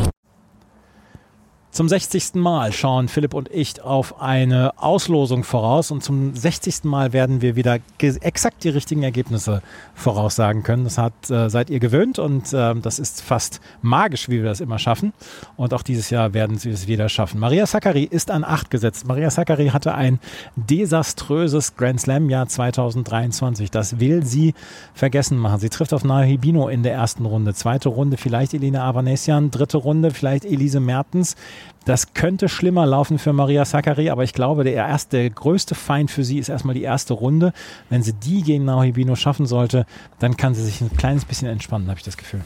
[1.71, 2.33] Zum 60.
[2.33, 6.83] Mal schauen Philipp und ich auf eine Auslosung voraus und zum 60.
[6.83, 9.61] Mal werden wir wieder exakt die richtigen Ergebnisse
[9.95, 10.83] voraussagen können.
[10.83, 14.59] Das hat, äh, seid ihr gewöhnt und äh, das ist fast magisch, wie wir das
[14.59, 15.13] immer schaffen.
[15.55, 17.39] Und auch dieses Jahr werden sie es wieder schaffen.
[17.39, 19.07] Maria Sakkari ist an 8 gesetzt.
[19.07, 20.19] Maria Sakkari hatte ein
[20.57, 23.71] desaströses Grand Slam Jahr 2023.
[23.71, 24.55] Das will sie
[24.93, 25.61] vergessen machen.
[25.61, 27.53] Sie trifft auf Nahibino in der ersten Runde.
[27.53, 29.51] Zweite Runde vielleicht Elina Avanesian.
[29.51, 31.37] Dritte Runde vielleicht Elise Mertens.
[31.85, 36.11] Das könnte schlimmer laufen für Maria Sakkari, aber ich glaube, der erste, der größte Feind
[36.11, 37.53] für sie ist erstmal die erste Runde.
[37.89, 39.85] Wenn sie die gegen Nauhibino schaffen sollte,
[40.19, 42.41] dann kann sie sich ein kleines bisschen entspannen, habe ich das Gefühl.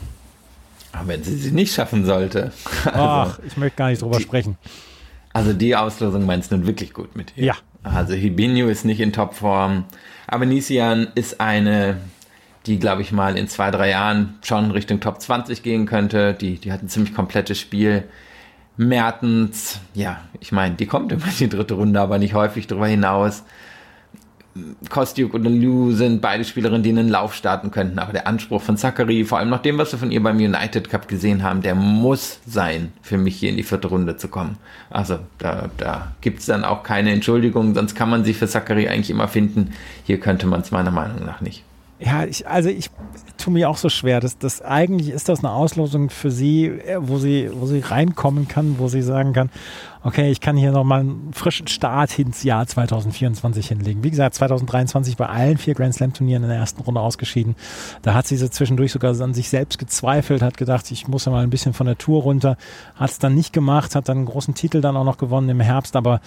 [0.93, 2.51] Aber wenn sie sie nicht schaffen sollte.
[2.85, 4.57] Also Ach, ich möchte gar nicht drüber die, sprechen.
[5.33, 7.45] Also die Auslosung meinst du nun wirklich gut mit ihr?
[7.45, 7.55] Ja.
[7.83, 9.83] Also Hibino ist nicht in Topform.
[10.27, 11.97] Aber Nisian ist eine,
[12.65, 16.33] die, glaube ich, mal in zwei, drei Jahren schon Richtung Top 20 gehen könnte.
[16.33, 18.05] Die, die hat ein ziemlich komplettes Spiel.
[18.77, 22.87] Mertens, ja, ich meine, die kommt immer in die dritte Runde, aber nicht häufig darüber
[22.87, 23.43] hinaus.
[24.89, 28.77] Kostiuk und Liu sind beide Spielerinnen, die einen Lauf starten könnten, aber der Anspruch von
[28.77, 31.75] Zachary, vor allem nach dem, was wir von ihr beim United Cup gesehen haben, der
[31.75, 34.57] muss sein, für mich hier in die vierte Runde zu kommen.
[34.89, 38.87] Also da, da gibt es dann auch keine Entschuldigung, sonst kann man sie für Zachary
[38.87, 39.73] eigentlich immer finden.
[40.05, 41.63] Hier könnte man es meiner Meinung nach nicht.
[41.97, 42.89] Ja, ich, also ich
[43.37, 44.19] tue mir auch so schwer.
[44.19, 48.49] Das, das, eigentlich ist das eine Auslosung für sie, äh, wo sie, wo sie reinkommen
[48.49, 49.49] kann, wo sie sagen kann,
[50.03, 54.03] okay, ich kann hier nochmal einen frischen Start ins Jahr 2024 hinlegen.
[54.03, 57.55] Wie gesagt, 2023 bei allen vier Grand Slam Turnieren in der ersten Runde ausgeschieden.
[58.01, 61.31] Da hat sie so zwischendurch sogar an sich selbst gezweifelt, hat gedacht, ich muss ja
[61.31, 62.57] mal ein bisschen von der Tour runter.
[62.95, 65.61] Hat es dann nicht gemacht, hat dann einen großen Titel dann auch noch gewonnen im
[65.61, 65.95] Herbst.
[65.95, 66.19] Aber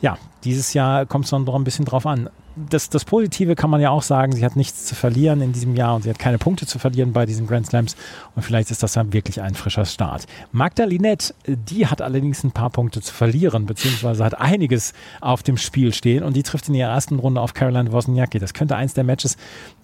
[0.00, 3.70] ja, dieses Jahr kommt es dann doch ein bisschen drauf an das, das Positive kann
[3.70, 6.18] man ja auch sagen, sie hat nichts zu verlieren in diesem Jahr und sie hat
[6.18, 7.96] keine Punkte zu verlieren bei diesen Grand Slams
[8.34, 10.26] und vielleicht ist das dann wirklich ein frischer Start.
[10.52, 15.58] Magda Linette, die hat allerdings ein paar Punkte zu verlieren, beziehungsweise hat einiges auf dem
[15.58, 18.38] Spiel stehen und die trifft in ihrer ersten Runde auf Caroline Wozniacki.
[18.38, 19.36] Das könnte eins der Matches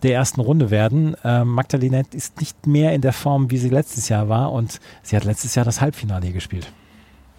[0.02, 1.16] der ersten Runde werden.
[1.24, 1.78] Ähm, Magda
[2.12, 5.54] ist nicht mehr in der Form, wie sie letztes Jahr war und sie hat letztes
[5.54, 6.72] Jahr das Halbfinale gespielt.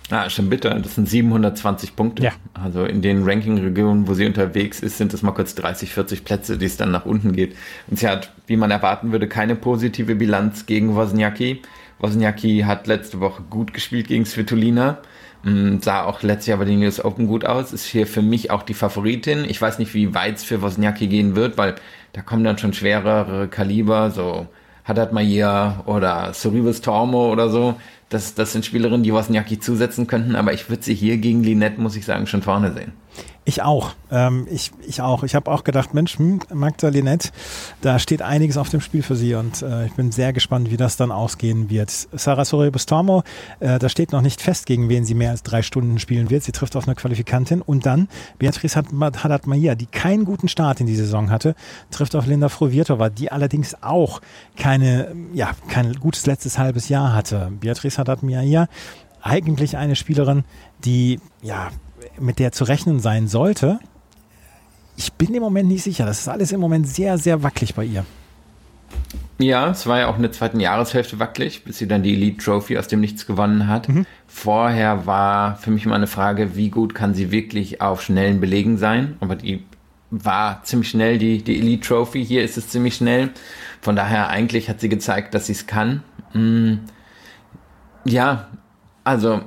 [0.09, 0.79] Ah, schon bitter.
[0.79, 2.23] Das sind 720 Punkte.
[2.23, 2.31] Ja.
[2.53, 6.57] Also in den Ranking-Regionen, wo sie unterwegs ist, sind es mal kurz 30, 40 Plätze,
[6.57, 7.55] die es dann nach unten geht.
[7.87, 11.61] Und sie hat, wie man erwarten würde, keine positive Bilanz gegen Wozniacki.
[11.99, 14.99] Wozniacki hat letzte Woche gut gespielt gegen Svitolina.
[15.43, 17.71] Mm, sah auch letztes Jahr bei den US Open gut aus.
[17.71, 19.45] Ist hier für mich auch die Favoritin.
[19.45, 21.75] Ich weiß nicht, wie weit es für Wozniacki gehen wird, weil
[22.11, 24.47] da kommen dann schon schwerere Kaliber, so
[24.83, 27.75] Haddad Maia oder Soribus Tormo oder so.
[28.13, 31.81] Das, das sind Spielerinnen, die Wozniacki zusetzen könnten, aber ich würde sie hier gegen Linette,
[31.81, 32.91] muss ich sagen, schon vorne sehen.
[33.45, 33.91] Ich auch.
[34.09, 35.23] Ähm, ich, ich auch.
[35.23, 37.29] Ich habe auch gedacht, Mensch, hm, Magda Linette,
[37.81, 40.77] da steht einiges auf dem Spiel für sie und äh, ich bin sehr gespannt, wie
[40.77, 41.89] das dann ausgehen wird.
[41.89, 43.23] Sarah Sorrebus-Tormo,
[43.59, 46.43] äh, da steht noch nicht fest, gegen wen sie mehr als drei Stunden spielen wird.
[46.43, 48.07] Sie trifft auf eine Qualifikantin und dann
[48.39, 51.55] Beatrice Haddad Mahia, die keinen guten Start in die Saison hatte,
[51.91, 54.21] trifft auf Linda Frovirtova, die allerdings auch
[54.55, 57.51] keine, ja, kein gutes letztes halbes Jahr hatte.
[57.59, 58.69] Beatrice Haddad Mahia,
[59.21, 60.45] eigentlich eine Spielerin,
[60.85, 61.71] die ja
[62.19, 63.79] mit der zu rechnen sein sollte.
[64.95, 66.05] Ich bin im Moment nicht sicher.
[66.05, 68.05] Das ist alles im Moment sehr, sehr wackelig bei ihr.
[69.39, 72.43] Ja, es war ja auch in der zweiten Jahreshälfte wackelig, bis sie dann die Elite
[72.43, 73.89] Trophy aus dem Nichts gewonnen hat.
[73.89, 74.05] Mhm.
[74.27, 78.77] Vorher war für mich mal eine Frage, wie gut kann sie wirklich auf schnellen Belegen
[78.77, 79.17] sein?
[79.19, 79.63] Aber die
[80.11, 82.23] war ziemlich schnell, die, die Elite Trophy.
[82.23, 83.31] Hier ist es ziemlich schnell.
[83.81, 86.03] Von daher eigentlich hat sie gezeigt, dass sie es kann.
[86.33, 86.81] Hm.
[88.05, 88.47] Ja,
[89.03, 89.41] also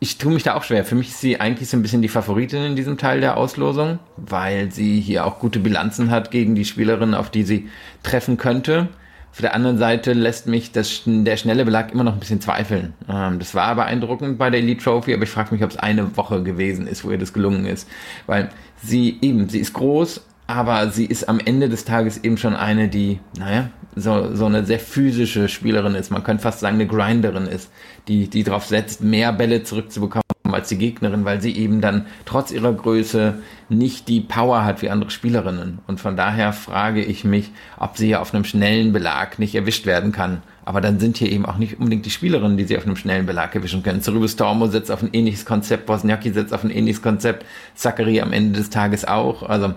[0.00, 0.84] ich tue mich da auch schwer.
[0.84, 3.98] Für mich ist sie eigentlich so ein bisschen die Favoritin in diesem Teil der Auslosung,
[4.16, 7.68] weil sie hier auch gute Bilanzen hat gegen die Spielerinnen, auf die sie
[8.02, 8.88] treffen könnte.
[9.32, 12.94] Auf der anderen Seite lässt mich das, der schnelle Belag immer noch ein bisschen zweifeln.
[13.08, 16.16] Ähm, das war beeindruckend bei der Elite Trophy, aber ich frage mich, ob es eine
[16.16, 17.88] Woche gewesen ist, wo ihr das gelungen ist.
[18.26, 18.50] Weil
[18.82, 22.88] sie eben, sie ist groß, aber sie ist am Ende des Tages eben schon eine,
[22.88, 26.10] die, naja, so, so eine sehr physische Spielerin ist.
[26.10, 27.70] Man könnte fast sagen, eine Grinderin ist,
[28.08, 32.50] die, die darauf setzt, mehr Bälle zurückzubekommen als die Gegnerin, weil sie eben dann trotz
[32.50, 33.34] ihrer Größe
[33.68, 35.80] nicht die Power hat wie andere Spielerinnen.
[35.86, 39.84] Und von daher frage ich mich, ob sie hier auf einem schnellen Belag nicht erwischt
[39.84, 40.40] werden kann.
[40.64, 43.26] Aber dann sind hier eben auch nicht unbedingt die Spielerinnen, die sie auf einem schnellen
[43.26, 44.00] Belag erwischen können.
[44.00, 48.32] Cerubis Tormo setzt auf ein ähnliches Konzept, Bosniaki setzt auf ein ähnliches Konzept, Zachary am
[48.32, 49.42] Ende des Tages auch.
[49.42, 49.74] Also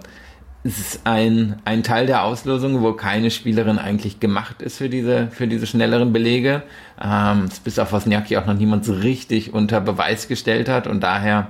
[0.64, 5.28] es ist ein, ein Teil der Auslosung, wo keine Spielerin eigentlich gemacht ist für diese,
[5.32, 6.64] für diese schnelleren Belege.
[7.04, 11.48] Ähm, bis auf Wozniacki auch noch niemand so richtig unter Beweis gestellt hat und daher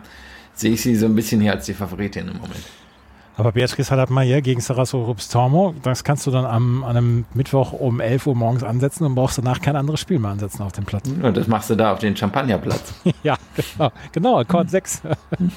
[0.53, 2.63] sehe ich sie so ein bisschen hier als die Favoritin im Moment.
[3.37, 7.99] Aber Beatrice Haddad-Mayer gegen Sarasso Rubstormo, das kannst du dann am, an einem Mittwoch um
[7.99, 11.09] 11 Uhr morgens ansetzen und brauchst danach kein anderes Spiel mehr ansetzen auf dem Platz.
[11.09, 12.93] Und das machst du da auf den Champagnerplatz.
[13.23, 13.91] ja, genau.
[14.11, 15.01] Genau, Akkord 6.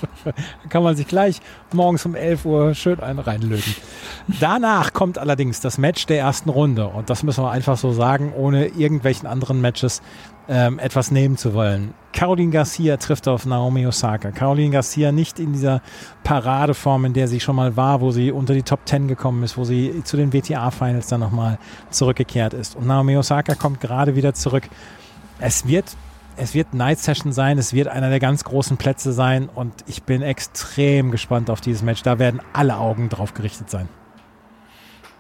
[0.69, 1.41] kann man sich gleich
[1.73, 3.75] morgens um 11 Uhr schön einen reinlöten.
[4.41, 6.87] Danach kommt allerdings das Match der ersten Runde.
[6.87, 10.01] Und das müssen wir einfach so sagen, ohne irgendwelchen anderen Matches
[10.49, 11.95] ähm, etwas nehmen zu wollen.
[12.13, 14.31] Caroline Garcia trifft auf Naomi Osaka.
[14.31, 15.81] Caroline Garcia nicht in dieser
[16.23, 19.57] Paradeform, in der sie schon mal war, wo sie unter die Top 10 gekommen ist,
[19.57, 21.59] wo sie zu den WTA-Finals dann nochmal
[21.91, 22.77] zurückgekehrt ist.
[22.77, 24.65] Und Naomi Osaka kommt gerade wieder zurück.
[25.41, 25.97] Es wird,
[26.37, 30.05] es wird Night Session sein, es wird einer der ganz großen Plätze sein und ich
[30.05, 32.03] bin extrem gespannt auf dieses Match.
[32.03, 33.89] Da werden alle Augen drauf gerichtet sein.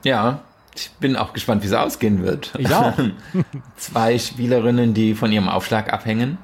[0.05, 0.43] Ja,
[0.77, 2.53] ich bin auch gespannt, wie es ausgehen wird.
[2.59, 2.95] Ich auch.
[3.77, 6.39] Zwei Spielerinnen, die von ihrem Aufschlag abhängen.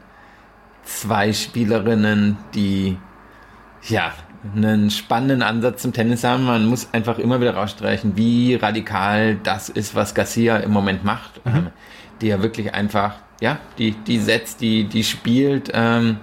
[0.85, 2.97] Zwei Spielerinnen, die
[3.88, 4.12] ja
[4.55, 6.45] einen spannenden Ansatz zum Tennis haben.
[6.45, 11.45] Man muss einfach immer wieder rausstreichen, wie radikal das ist, was Garcia im Moment macht.
[11.45, 11.55] Mhm.
[11.55, 11.66] Ähm,
[12.21, 15.71] die ja wirklich einfach, ja, die, die setzt, die, die spielt.
[15.75, 16.19] Ähm,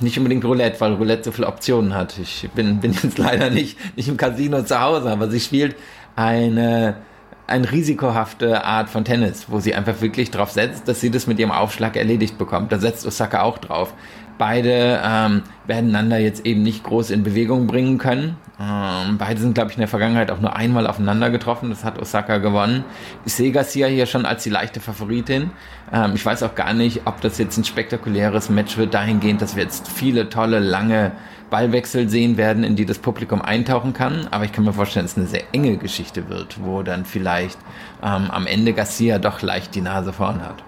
[0.00, 2.18] nicht unbedingt Roulette, weil Roulette so viele Optionen hat.
[2.18, 5.76] Ich bin, bin jetzt leider nicht, nicht im Casino zu Hause, aber sie spielt
[6.20, 6.96] eine,
[7.46, 11.38] eine risikohafte Art von Tennis, wo sie einfach wirklich darauf setzt, dass sie das mit
[11.38, 12.70] ihrem Aufschlag erledigt bekommt.
[12.72, 13.94] Da setzt Osaka auch drauf.
[14.40, 18.38] Beide ähm, werden einander jetzt eben nicht groß in Bewegung bringen können.
[18.58, 21.68] Ähm, beide sind, glaube ich, in der Vergangenheit auch nur einmal aufeinander getroffen.
[21.68, 22.84] Das hat Osaka gewonnen.
[23.26, 25.50] Ich sehe Garcia hier schon als die leichte Favoritin.
[25.92, 29.56] Ähm, ich weiß auch gar nicht, ob das jetzt ein spektakuläres Match wird, dahingehend, dass
[29.56, 31.12] wir jetzt viele tolle, lange
[31.50, 34.26] Ballwechsel sehen werden, in die das Publikum eintauchen kann.
[34.30, 37.58] Aber ich kann mir vorstellen, dass es eine sehr enge Geschichte wird, wo dann vielleicht
[38.02, 40.64] ähm, am Ende Garcia doch leicht die Nase vorn hat.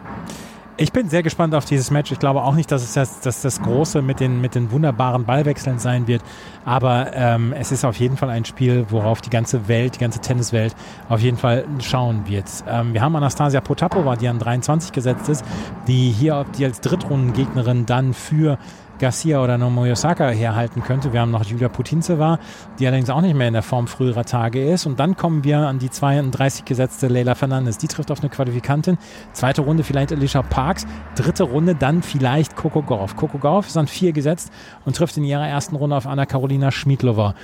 [0.78, 2.12] Ich bin sehr gespannt auf dieses Match.
[2.12, 5.26] Ich glaube auch nicht, dass es das, dass das Große mit den, mit den wunderbaren
[5.26, 6.22] Ballwechseln sein wird.
[6.64, 10.20] Aber ähm, es ist auf jeden Fall ein Spiel, worauf die ganze Welt, die ganze
[10.20, 10.74] Tenniswelt
[11.10, 12.46] auf jeden Fall schauen wird.
[12.66, 15.44] Ähm, wir haben Anastasia Potapova, die an 23 gesetzt ist,
[15.86, 18.56] die hier die als Drittrundengegnerin dann für
[19.02, 21.12] Garcia oder Nomo Osaka herhalten könnte.
[21.12, 22.38] Wir haben noch Julia Putintseva,
[22.78, 24.86] die allerdings auch nicht mehr in der Form früherer Tage ist.
[24.86, 27.78] Und dann kommen wir an die 32 gesetzte Leila Fernandes.
[27.78, 28.98] Die trifft auf eine Qualifikantin.
[29.32, 30.86] Zweite Runde vielleicht Alicia Parks.
[31.16, 33.16] Dritte Runde dann vielleicht Coco Gauff.
[33.16, 34.52] Coco Gauff ist an vier gesetzt
[34.84, 37.34] und trifft in ihrer ersten Runde auf Anna-Karolina Schmiedlova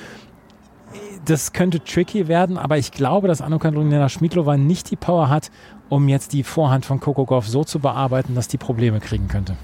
[1.24, 5.50] das könnte tricky werden, aber ich glaube, dass Anna-Karolina Schmiedlova nicht die Power hat,
[5.90, 9.56] um jetzt die Vorhand von Coco Gauff so zu bearbeiten, dass die Probleme kriegen könnte.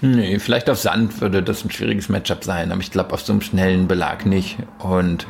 [0.00, 3.32] Nee, vielleicht auf Sand würde das ein schwieriges Matchup sein, aber ich glaube auf so
[3.32, 4.58] einem schnellen Belag nicht.
[4.78, 5.26] Und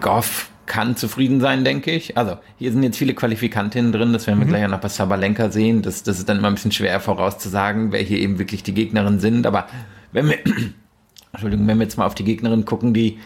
[0.00, 2.16] Goff kann zufrieden sein, denke ich.
[2.16, 4.50] Also hier sind jetzt viele Qualifikantinnen drin, das werden wir mhm.
[4.50, 5.82] gleich auch noch bei Sabalenka sehen.
[5.82, 9.20] Das, das ist dann immer ein bisschen schwer vorauszusagen, wer hier eben wirklich die Gegnerinnen
[9.20, 9.46] sind.
[9.46, 9.66] Aber
[10.12, 10.38] wenn wir,
[11.32, 13.18] Entschuldigung, wenn wir jetzt mal auf die Gegnerinnen gucken, die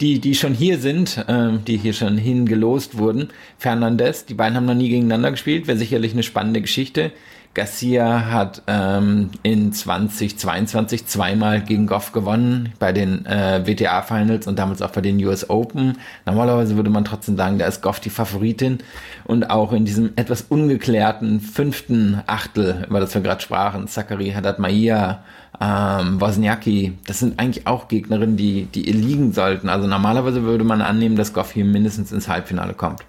[0.00, 3.28] die, die schon hier sind, äh, die hier schon hingelost wurden.
[3.58, 7.12] Fernandez, die beiden haben noch nie gegeneinander gespielt, wäre sicherlich eine spannende Geschichte.
[7.56, 14.58] Garcia hat ähm, in 2022 zweimal gegen Goff gewonnen bei den äh, WTA Finals und
[14.58, 15.96] damals auch bei den US Open.
[16.26, 18.80] Normalerweise würde man trotzdem sagen, da ist Goff die Favoritin
[19.24, 24.58] und auch in diesem etwas ungeklärten fünften Achtel, über das wir gerade sprachen, Zachary Haddad
[24.58, 25.24] Maia,
[25.58, 29.70] ähm, Wozniacki, das sind eigentlich auch Gegnerinnen, die, die ihr liegen sollten.
[29.70, 33.02] Also normalerweise würde man annehmen, dass Goff hier mindestens ins Halbfinale kommt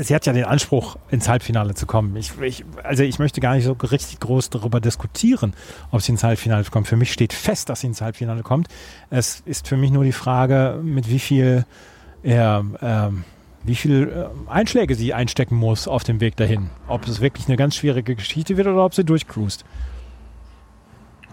[0.00, 2.16] sie hat ja den Anspruch, ins Halbfinale zu kommen.
[2.16, 5.54] Ich, ich, also ich möchte gar nicht so richtig groß darüber diskutieren,
[5.90, 6.88] ob sie ins Halbfinale kommt.
[6.88, 8.68] Für mich steht fest, dass sie ins Halbfinale kommt.
[9.10, 11.64] Es ist für mich nur die Frage, mit wie viel,
[12.22, 12.62] äh, äh,
[13.64, 16.70] wie viel äh, Einschläge sie einstecken muss auf dem Weg dahin.
[16.88, 19.64] Ob es wirklich eine ganz schwierige Geschichte wird oder ob sie durchcruist.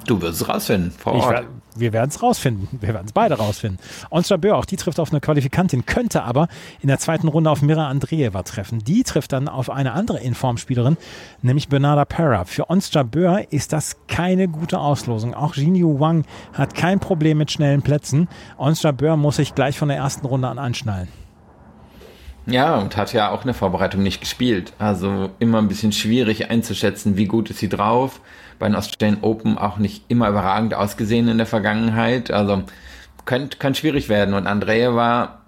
[0.08, 1.30] Du wirst es rausfinden vor Ort.
[1.30, 2.67] Werd, wir werden es rausfinden.
[2.80, 3.78] Wir werden es beide rausfinden.
[4.10, 6.48] Ons Böhr, auch die trifft auf eine Qualifikantin, könnte aber
[6.82, 8.80] in der zweiten Runde auf Mira Andreeva treffen.
[8.80, 10.96] Die trifft dann auf eine andere Informspielerin,
[11.41, 12.46] nämlich Bernarda Pera.
[12.46, 15.34] Für Ons Böhr ist das keine gute Auslosung.
[15.34, 18.30] Auch Jinyu Wang hat kein Problem mit schnellen Plätzen.
[18.58, 21.10] Ons Böhr muss sich gleich von der ersten Runde an anschnallen.
[22.46, 24.72] Ja, und hat ja auch eine Vorbereitung nicht gespielt.
[24.80, 28.22] Also immer ein bisschen schwierig einzuschätzen, wie gut ist sie drauf
[28.60, 32.32] bei den Australian Open auch nicht immer überragend ausgesehen in der Vergangenheit.
[32.32, 32.63] Also
[33.26, 34.34] könnte könnte schwierig werden.
[34.34, 35.41] Und Andrea war,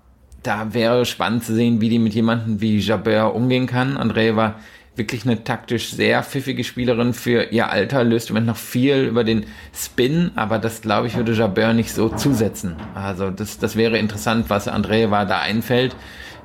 [0.43, 3.97] da wäre spannend zu sehen, wie die mit jemandem wie Jabeur umgehen kann.
[3.97, 4.55] Andrea war
[4.95, 9.23] wirklich eine taktisch sehr pfiffige Spielerin für ihr Alter, löst im Moment noch viel über
[9.23, 12.75] den Spin, aber das glaube ich würde Jabeur nicht so zusetzen.
[12.93, 15.95] Also das, das wäre interessant, was Andrea da einfällt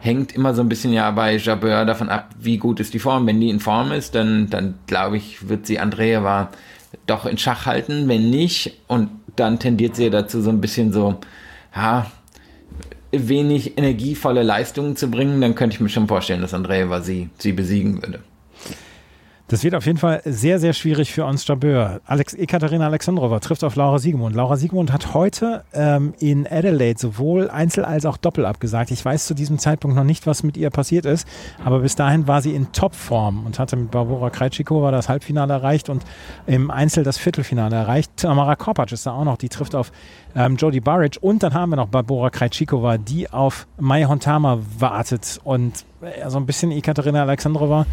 [0.04, 3.26] hängt immer so ein bisschen ja bei Jabeur davon ab, wie gut ist die Form.
[3.26, 6.50] Wenn die in Form ist, dann, dann glaube ich, wird sie Andrea war
[7.06, 8.06] doch in Schach halten.
[8.06, 11.20] Wenn nicht, und dann tendiert sie dazu, so ein bisschen so,
[11.74, 12.06] ja,
[13.12, 17.52] wenig energievolle Leistungen zu bringen, dann könnte ich mir schon vorstellen, dass Andreeva sie, sie
[17.52, 18.20] besiegen würde.
[19.48, 22.00] Das wird auf jeden Fall sehr, sehr schwierig für uns Jabeur.
[22.06, 24.34] Alex, Ekaterina Alexandrova trifft auf Laura Siegemund.
[24.34, 28.90] Laura Siegemund hat heute ähm, in Adelaide sowohl Einzel als auch Doppel abgesagt.
[28.90, 31.28] Ich weiß zu diesem Zeitpunkt noch nicht, was mit ihr passiert ist,
[31.62, 35.90] aber bis dahin war sie in Topform und hatte mit Barbara Krejcikova das Halbfinale erreicht
[35.90, 36.04] und
[36.46, 38.16] im Einzel das Viertelfinale erreicht.
[38.16, 39.92] Tamara Kopacz ist da auch noch, die trifft auf
[40.34, 45.38] ähm, Jodie Burridge und dann haben wir noch Barbara Krejcikova, die auf Mai Hontama wartet
[45.44, 47.84] und äh, so ein bisschen Ekaterina Alexandrova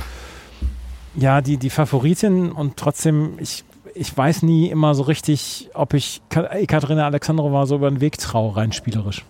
[1.16, 6.22] ja, die, die Favoritin und trotzdem, ich, ich weiß nie immer so richtig, ob ich
[6.30, 9.24] Katharina Alexandrova so über den Weg traue, rein spielerisch.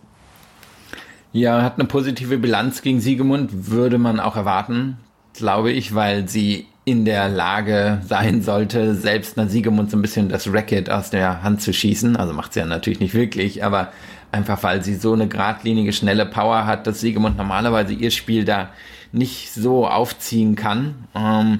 [1.33, 4.97] Ja, hat eine positive Bilanz gegen Siegemund, würde man auch erwarten,
[5.33, 10.29] glaube ich, weil sie in der Lage sein sollte, selbst einer Siegemund so ein bisschen
[10.29, 12.17] das Racket aus der Hand zu schießen.
[12.17, 13.91] Also macht sie ja natürlich nicht wirklich, aber
[14.31, 18.69] einfach weil sie so eine geradlinige, schnelle Power hat, dass Siegemund normalerweise ihr Spiel da
[19.11, 20.95] nicht so aufziehen kann.
[21.15, 21.59] Ähm,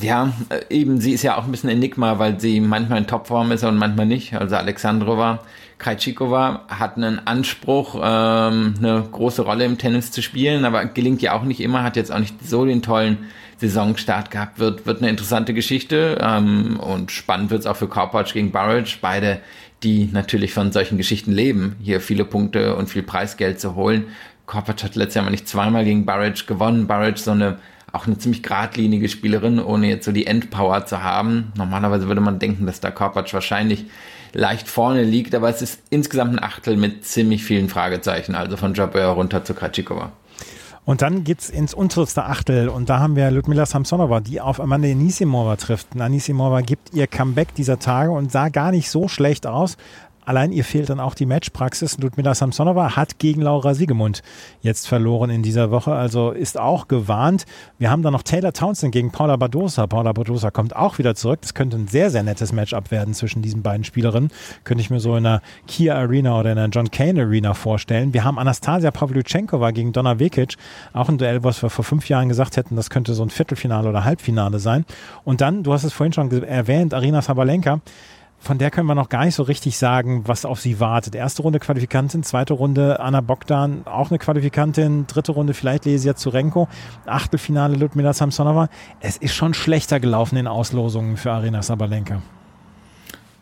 [0.00, 3.52] ja, äh, eben, sie ist ja auch ein bisschen Enigma, weil sie manchmal in Topform
[3.52, 4.34] ist und manchmal nicht.
[4.34, 5.40] Also Alexandrova
[5.78, 11.32] Krajcikova hat einen Anspruch, ähm, eine große Rolle im Tennis zu spielen, aber gelingt ja
[11.32, 13.18] auch nicht immer, hat jetzt auch nicht so den tollen
[13.58, 18.34] Saisonstart gehabt, wird, wird eine interessante Geschichte ähm, und spannend wird es auch für Korpatsch
[18.34, 19.40] gegen Burridge, beide,
[19.82, 24.06] die natürlich von solchen Geschichten leben, hier viele Punkte und viel Preisgeld zu holen.
[24.48, 26.88] Korpatsch hat letztes Jahr mal nicht zweimal gegen Burridge gewonnen.
[26.88, 27.58] Burridge so eine
[27.92, 31.52] auch eine ziemlich geradlinige Spielerin, ohne jetzt so die Endpower zu haben.
[31.56, 33.86] Normalerweise würde man denken, dass da Korpatsch wahrscheinlich
[34.34, 38.74] leicht vorne liegt, aber es ist insgesamt ein Achtel mit ziemlich vielen Fragezeichen, also von
[38.74, 40.12] Jabeur runter zu Kratschikova.
[40.84, 44.58] Und dann geht es ins unterste Achtel und da haben wir Ludmila Samsonova, die auf
[44.58, 45.88] Amanda Anisimova trifft.
[45.98, 49.76] Anisimova gibt ihr Comeback dieser Tage und sah gar nicht so schlecht aus,
[50.28, 51.96] Allein ihr fehlt dann auch die Matchpraxis.
[51.96, 54.22] Ludmila Samsonova hat gegen Laura Siegemund
[54.60, 57.46] jetzt verloren in dieser Woche, also ist auch gewarnt.
[57.78, 59.86] Wir haben dann noch Taylor Townsend gegen Paula Badosa.
[59.86, 61.38] Paula Badosa kommt auch wieder zurück.
[61.40, 64.30] Das könnte ein sehr, sehr nettes Matchup werden zwischen diesen beiden Spielerinnen.
[64.64, 68.12] Könnte ich mir so in einer Kia Arena oder in einer John Kane Arena vorstellen.
[68.12, 70.56] Wir haben Anastasia Pavlyuchenkova gegen Donna Vekic.
[70.92, 73.88] Auch ein Duell, was wir vor fünf Jahren gesagt hätten, das könnte so ein Viertelfinale
[73.88, 74.84] oder Halbfinale sein.
[75.24, 77.80] Und dann, du hast es vorhin schon erwähnt, Arina Sabalenka
[78.38, 81.14] von der können wir noch gar nicht so richtig sagen, was auf sie wartet.
[81.14, 86.68] Erste Runde Qualifikantin, zweite Runde Anna Bogdan, auch eine Qualifikantin, dritte Runde vielleicht Lesia Zurenko,
[87.06, 88.68] Achtelfinale Ludmila Samsonova.
[89.00, 92.22] Es ist schon schlechter gelaufen in Auslosungen für Arena Sabalenka.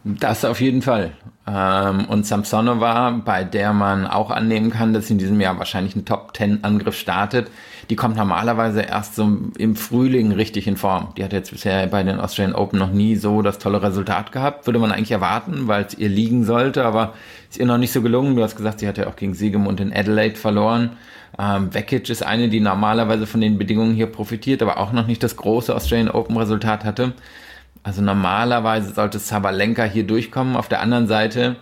[0.09, 1.11] Das auf jeden Fall.
[1.49, 5.97] Ähm, und Samsonova, bei der man auch annehmen kann, dass sie in diesem Jahr wahrscheinlich
[5.97, 7.51] einen Top-10-Angriff startet,
[7.91, 11.09] die kommt normalerweise erst so im Frühling richtig in Form.
[11.17, 14.67] Die hat jetzt bisher bei den Australian Open noch nie so das tolle Resultat gehabt.
[14.67, 17.15] Würde man eigentlich erwarten, weil es ihr liegen sollte, aber
[17.51, 18.37] ist ihr noch nicht so gelungen.
[18.37, 20.91] Du hast gesagt, sie hat ja auch gegen Siegemund in Adelaide verloren.
[21.37, 25.25] Ähm, Vekic ist eine, die normalerweise von den Bedingungen hier profitiert, aber auch noch nicht
[25.25, 27.13] das große Australian Open Resultat hatte.
[27.87, 30.57] Also normalerweise sollte Sabalenka hier durchkommen.
[30.57, 31.55] Auf der anderen Seite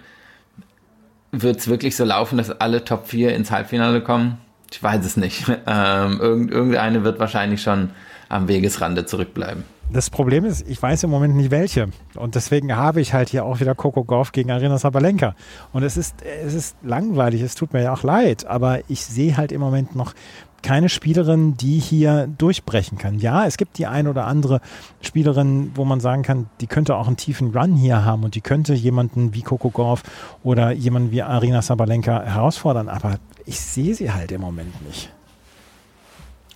[1.33, 4.39] wird es wirklich so laufen, dass alle Top 4 ins Halbfinale kommen?
[4.73, 5.45] Ich weiß es nicht.
[5.67, 7.91] Ähm, irgendeine wird wahrscheinlich schon
[8.31, 9.65] am Wegesrande zurückbleiben.
[9.93, 11.89] Das Problem ist, ich weiß im Moment nicht welche.
[12.15, 15.35] Und deswegen habe ich halt hier auch wieder Coco Golf gegen Arena Sabalenka.
[15.75, 19.37] Und es ist, es ist langweilig, es tut mir ja auch leid, aber ich sehe
[19.37, 20.15] halt im Moment noch
[20.64, 23.18] keine Spielerin, die hier durchbrechen kann.
[23.18, 24.61] Ja, es gibt die ein oder andere
[25.03, 28.40] Spielerin, wo man sagen kann, die könnte auch einen tiefen Run hier haben und die
[28.40, 30.03] könnte jemanden wie Coco Golf
[30.42, 35.12] oder jemanden wie Arina Sabalenka herausfordern, aber ich sehe sie halt im Moment nicht.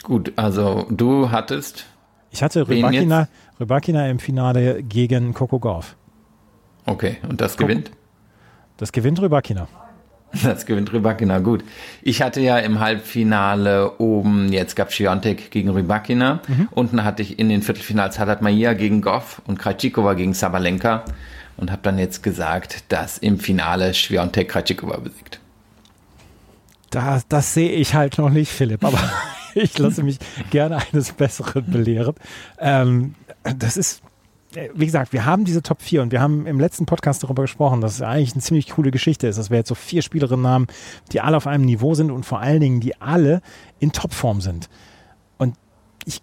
[0.02, 1.84] Gut, also du hattest.
[2.30, 3.28] Ich hatte Rybakina,
[3.60, 5.96] Rybakina im Finale gegen Coco Golf.
[6.86, 7.90] Okay, und das Coco, gewinnt?
[8.78, 9.68] Das gewinnt Rybakina.
[10.42, 11.64] Das gewinnt Rybakina, gut.
[12.02, 16.40] Ich hatte ja im Halbfinale oben, jetzt gab Schiontek gegen Rybakina.
[16.46, 16.68] Mhm.
[16.70, 21.04] Unten hatte ich in den Viertelfinals Haddad Maia gegen Goff und Krajcikova gegen Sabalenka.
[21.56, 25.40] Und habe dann jetzt gesagt, dass im Finale Schwiontek Krajcikova besiegt.
[26.90, 29.00] Das, das sehe ich halt noch nicht, Philipp, aber
[29.54, 30.18] ich lasse mich
[30.50, 32.14] gerne eines Besseren belehren.
[32.60, 34.02] Ähm, das ist
[34.52, 37.80] wie gesagt, wir haben diese Top 4 und wir haben im letzten Podcast darüber gesprochen,
[37.80, 40.66] dass es eigentlich eine ziemlich coole Geschichte ist, dass wir jetzt so vier Spielerinnen haben,
[41.12, 43.42] die alle auf einem Niveau sind und vor allen Dingen, die alle
[43.78, 44.68] in Topform sind.
[45.36, 45.54] Und
[46.06, 46.22] ich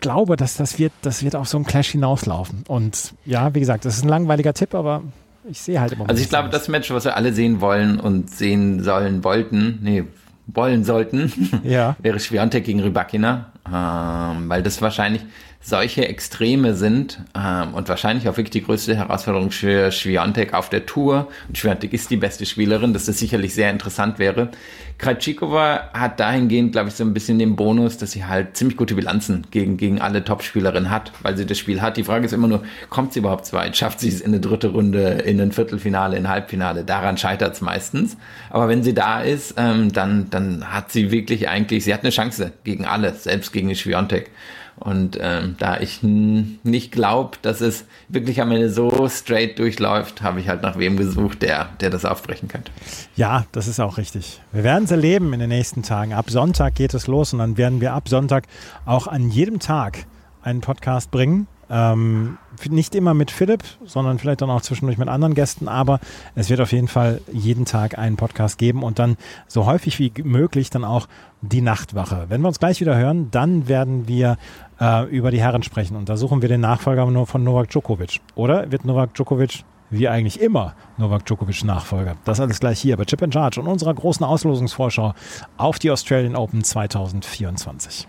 [0.00, 2.64] glaube, dass das wird, das wird auf so einen Clash hinauslaufen.
[2.66, 5.02] Und ja, wie gesagt, das ist ein langweiliger Tipp, aber
[5.48, 6.08] ich sehe halt immer.
[6.08, 10.04] Also ich glaube, das Match, was wir alle sehen wollen und sehen sollen, wollten, nee,
[10.46, 11.96] wollen sollten, ja.
[12.02, 15.22] wäre Schwiontek gegen Rybakina, ähm, weil das wahrscheinlich
[15.66, 20.86] solche Extreme sind ähm, und wahrscheinlich auch wirklich die größte Herausforderung für Schwiontek auf der
[20.86, 21.26] Tour.
[21.48, 24.50] Und Schwiontek ist die beste Spielerin, dass das sicherlich sehr interessant wäre.
[24.98, 28.94] Krajcikova hat dahingehend, glaube ich, so ein bisschen den Bonus, dass sie halt ziemlich gute
[28.94, 31.96] Bilanzen gegen, gegen alle Topspielerinnen hat, weil sie das Spiel hat.
[31.96, 33.76] Die Frage ist immer nur, kommt sie überhaupt weit?
[33.76, 36.84] Schafft sie es in eine dritte Runde, in ein Viertelfinale, in ein Halbfinale?
[36.84, 38.16] Daran scheitert es meistens.
[38.50, 42.10] Aber wenn sie da ist, ähm, dann, dann hat sie wirklich eigentlich, sie hat eine
[42.10, 44.30] Chance gegen alle, selbst gegen Schwiontek.
[44.78, 50.40] Und ähm, da ich nicht glaube, dass es wirklich am Ende so straight durchläuft, habe
[50.40, 52.70] ich halt nach wem gesucht, der, der das aufbrechen könnte.
[53.16, 54.40] Ja, das ist auch richtig.
[54.52, 56.12] Wir werden es erleben in den nächsten Tagen.
[56.12, 58.44] Ab Sonntag geht es los und dann werden wir ab Sonntag
[58.84, 60.06] auch an jedem Tag
[60.42, 61.46] einen Podcast bringen.
[61.68, 62.38] Ähm,
[62.68, 66.00] nicht immer mit Philipp, sondern vielleicht dann auch zwischendurch mit anderen Gästen, aber
[66.34, 69.16] es wird auf jeden Fall jeden Tag einen Podcast geben und dann
[69.48, 71.08] so häufig wie möglich dann auch
[71.42, 72.26] die Nachtwache.
[72.28, 74.36] Wenn wir uns gleich wieder hören, dann werden wir
[74.80, 78.20] äh, über die Herren sprechen und da suchen wir den Nachfolger nur von Novak Djokovic.
[78.34, 82.16] Oder wird Novak Djokovic wie eigentlich immer Novak Djokovic Nachfolger.
[82.24, 85.14] Das alles gleich hier bei Chip and Charge und unserer großen Auslosungsvorschau
[85.56, 88.08] auf die Australian Open 2024.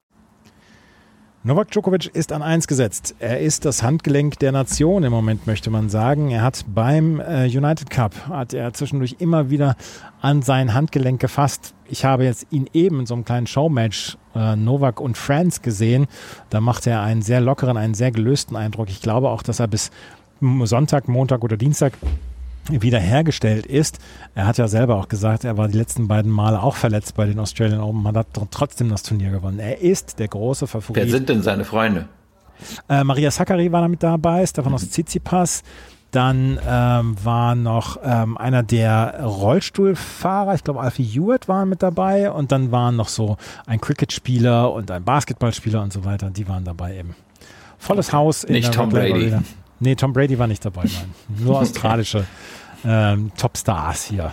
[1.43, 3.15] Novak Djokovic ist an eins gesetzt.
[3.17, 6.29] Er ist das Handgelenk der Nation im Moment, möchte man sagen.
[6.29, 9.75] Er hat beim äh, United Cup, hat er zwischendurch immer wieder
[10.21, 11.73] an sein Handgelenk gefasst.
[11.89, 16.05] Ich habe jetzt ihn eben in so einem kleinen Showmatch äh, Novak und Friends gesehen.
[16.51, 18.89] Da machte er einen sehr lockeren, einen sehr gelösten Eindruck.
[18.89, 19.89] Ich glaube auch, dass er bis
[20.41, 21.93] Sonntag, Montag oder Dienstag
[22.69, 23.99] wiederhergestellt ist.
[24.35, 27.25] Er hat ja selber auch gesagt, er war die letzten beiden Male auch verletzt bei
[27.25, 29.59] den Australian Open, man hat trotzdem das Turnier gewonnen.
[29.59, 31.03] Er ist der große Favorit.
[31.03, 32.07] Wer sind denn seine Freunde?
[32.87, 35.63] Äh, Maria Sakkari war damit dabei, Stefanos Tsitsipas.
[36.11, 42.29] Dann ähm, war noch ähm, einer der Rollstuhlfahrer, ich glaube Alfie Hewitt war mit dabei
[42.29, 46.65] und dann waren noch so ein Cricketspieler und ein Basketballspieler und so weiter, die waren
[46.65, 47.15] dabei eben.
[47.77, 48.43] Volles Haus.
[48.43, 49.13] In Nicht Tom Brady.
[49.13, 49.43] Arena.
[49.81, 51.13] Nee, Tom Brady war nicht dabei, nein.
[51.39, 52.25] Nur australische
[52.85, 54.31] ähm, Topstars hier.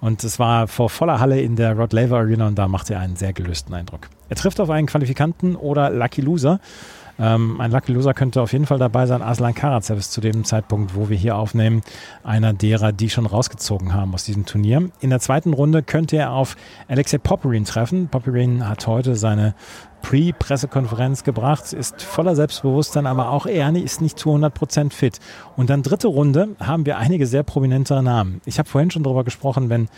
[0.00, 3.00] Und es war vor voller Halle in der Rod Laver Arena und da machte er
[3.00, 4.08] einen sehr gelösten Eindruck.
[4.28, 6.60] Er trifft auf einen Qualifikanten oder Lucky Loser.
[7.18, 9.22] Ähm, ein Lucky Loser könnte auf jeden Fall dabei sein.
[9.22, 11.82] Aslan Karatsev ist zu dem Zeitpunkt, wo wir hier aufnehmen,
[12.24, 14.90] einer derer, die schon rausgezogen haben aus diesem Turnier.
[15.00, 16.56] In der zweiten Runde könnte er auf
[16.88, 18.08] Alexei Popperin treffen.
[18.08, 19.54] Popperin hat heute seine
[20.02, 25.18] Pre-Pressekonferenz gebracht, ist voller Selbstbewusstsein, aber auch er ist nicht zu 100% fit.
[25.56, 28.40] Und dann dritte Runde haben wir einige sehr prominente Namen.
[28.44, 29.88] Ich habe vorhin schon darüber gesprochen, wenn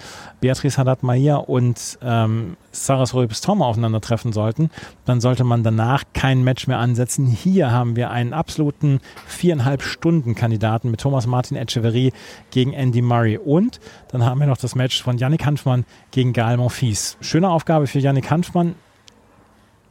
[0.41, 4.71] Beatrice Haddad-Maia und ähm, Saras Röbes-Tom aufeinandertreffen sollten,
[5.05, 7.27] dann sollte man danach kein Match mehr ansetzen.
[7.27, 12.13] Hier haben wir einen absoluten viereinhalb Stunden Kandidaten mit Thomas Martin Echeverry
[12.51, 13.39] gegen Andy Murray.
[13.39, 13.81] Und
[14.11, 17.17] dann haben wir noch das Match von Yannick Hanfmann gegen Gael Monfils.
[17.21, 18.75] Schöne Aufgabe für Yannick Hanfmann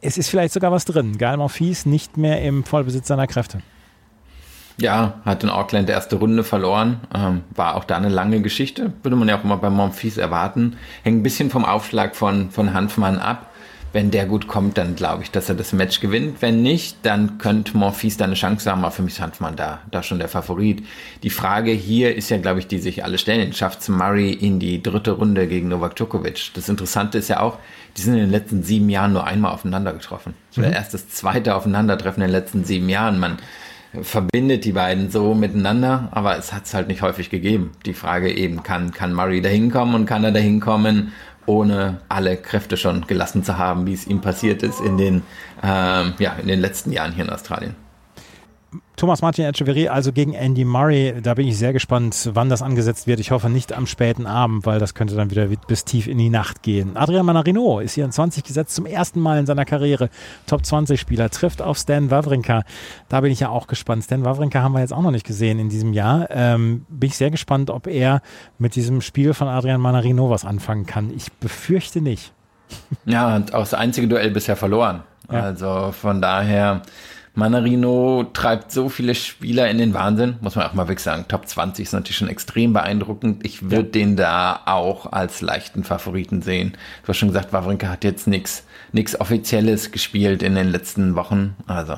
[0.00, 1.18] es ist vielleicht sogar was drin.
[1.18, 3.60] Gael Monfils nicht mehr im Vollbesitz seiner Kräfte.
[4.80, 7.00] Ja, hat in Auckland erste Runde verloren.
[7.12, 8.92] Ähm, war auch da eine lange Geschichte.
[9.02, 10.76] Würde man ja auch immer bei Monfils erwarten.
[11.02, 13.50] Hängt ein bisschen vom Aufschlag von, von Hanfmann ab.
[13.92, 16.42] Wenn der gut kommt, dann glaube ich, dass er das Match gewinnt.
[16.42, 18.84] Wenn nicht, dann könnte Monfils da eine Chance haben.
[18.84, 20.84] Aber für mich ist Hanfmann da, da schon der Favorit.
[21.22, 23.52] Die Frage hier ist ja, glaube ich, die sich alle stellen.
[23.52, 26.50] Schafft Murray in die dritte Runde gegen Novak Djokovic?
[26.54, 27.58] Das Interessante ist ja auch,
[27.96, 30.34] die sind in den letzten sieben Jahren nur einmal aufeinander getroffen.
[30.50, 30.74] Das war mhm.
[30.74, 33.18] erst das zweite Aufeinandertreffen in den letzten sieben Jahren.
[33.18, 33.38] Man
[34.02, 37.72] verbindet die beiden so miteinander, aber es hat es halt nicht häufig gegeben.
[37.86, 41.12] Die Frage eben, kann, kann Murray da hinkommen und kann er da hinkommen,
[41.48, 45.22] ohne alle Kräfte schon gelassen zu haben, wie es ihm passiert ist in den,
[45.62, 47.74] ähm, ja, in den letzten Jahren hier in Australien.
[48.98, 51.14] Thomas Martin Echeverry also gegen Andy Murray.
[51.22, 53.20] Da bin ich sehr gespannt, wann das angesetzt wird.
[53.20, 56.30] Ich hoffe nicht am späten Abend, weil das könnte dann wieder bis tief in die
[56.30, 56.96] Nacht gehen.
[56.96, 60.10] Adrian Manarino ist hier in 20 gesetzt, zum ersten Mal in seiner Karriere.
[60.48, 62.64] Top 20 Spieler, trifft auf Stan Wawrinka.
[63.08, 64.02] Da bin ich ja auch gespannt.
[64.02, 66.26] Stan Wawrinka haben wir jetzt auch noch nicht gesehen in diesem Jahr.
[66.30, 68.20] Ähm, bin ich sehr gespannt, ob er
[68.58, 71.12] mit diesem Spiel von Adrian Manarino was anfangen kann.
[71.14, 72.32] Ich befürchte nicht.
[73.04, 75.04] Ja, und auch das einzige Duell bisher verloren.
[75.30, 75.42] Ja.
[75.42, 76.82] Also von daher
[77.38, 81.26] Manarino treibt so viele Spieler in den Wahnsinn, muss man auch mal wirklich sagen.
[81.28, 83.46] Top 20 ist natürlich schon extrem beeindruckend.
[83.46, 84.04] Ich würde ja.
[84.04, 86.72] den da auch als leichten Favoriten sehen.
[87.02, 91.54] Du hast schon gesagt, Wawrinka hat jetzt nichts nichts Offizielles gespielt in den letzten Wochen.
[91.68, 91.94] Also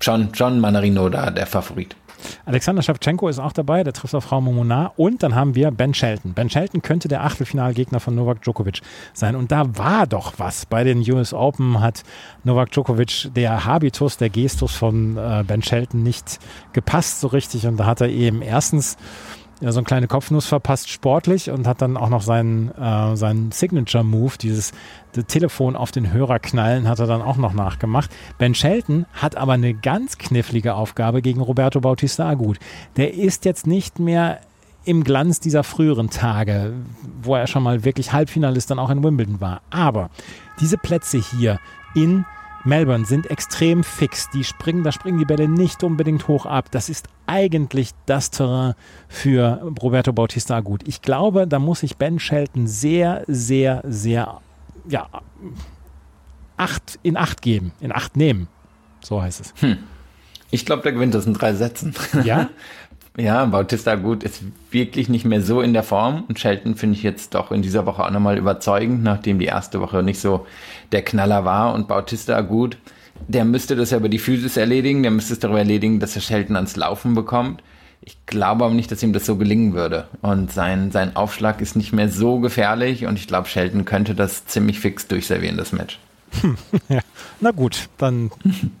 [0.00, 1.96] schon, schon Manarino da der Favorit.
[2.44, 4.92] Alexander Schewtschenko ist auch dabei, der trifft auf Raum Monar.
[4.96, 6.34] Und dann haben wir Ben Shelton.
[6.34, 8.80] Ben Shelton könnte der Achtelfinalgegner von Novak Djokovic
[9.12, 9.36] sein.
[9.36, 10.66] Und da war doch was.
[10.66, 12.02] Bei den US Open hat
[12.44, 16.38] Novak Djokovic der Habitus, der Gestus von äh, Ben Shelton nicht
[16.72, 17.66] gepasst so richtig.
[17.66, 18.96] Und da hat er eben erstens
[19.60, 23.52] ja, so eine kleine Kopfnuss verpasst sportlich und hat dann auch noch seinen, äh, seinen
[23.52, 24.72] Signature-Move, dieses
[25.28, 28.10] Telefon auf den Hörer knallen, hat er dann auch noch nachgemacht.
[28.38, 32.58] Ben Shelton hat aber eine ganz knifflige Aufgabe gegen Roberto Bautista Agut.
[32.96, 34.40] Der ist jetzt nicht mehr
[34.84, 36.74] im Glanz dieser früheren Tage,
[37.22, 39.62] wo er schon mal wirklich Halbfinalist dann auch in Wimbledon war.
[39.70, 40.10] Aber
[40.60, 41.58] diese Plätze hier
[41.94, 42.24] in
[42.66, 44.28] Melbourne sind extrem fix.
[44.30, 46.70] Die springen, da springen die Bälle nicht unbedingt hoch ab.
[46.70, 48.74] Das ist eigentlich das Terrain
[49.08, 50.86] für Roberto Bautista gut.
[50.86, 54.40] Ich glaube, da muss sich Ben Shelton sehr, sehr, sehr,
[54.88, 55.08] ja,
[56.56, 58.48] acht, in acht geben, in acht nehmen.
[59.00, 59.54] So heißt es.
[59.60, 59.78] Hm.
[60.50, 61.94] Ich glaube, der gewinnt das in drei Sätzen.
[62.24, 62.50] Ja?
[63.18, 67.02] Ja, Bautista gut ist wirklich nicht mehr so in der Form und Shelton finde ich
[67.02, 70.46] jetzt doch in dieser Woche auch nochmal überzeugend, nachdem die erste Woche nicht so
[70.92, 72.76] der Knaller war und Bautista gut,
[73.26, 76.20] der müsste das ja über die Physis erledigen, der müsste es darüber erledigen, dass er
[76.20, 77.62] Shelton ans Laufen bekommt.
[78.02, 80.08] Ich glaube aber nicht, dass ihm das so gelingen würde.
[80.20, 84.44] Und sein, sein Aufschlag ist nicht mehr so gefährlich und ich glaube, Shelton könnte das
[84.44, 85.98] ziemlich fix durchservieren, das Match.
[86.88, 87.00] ja.
[87.40, 88.30] Na gut, dann,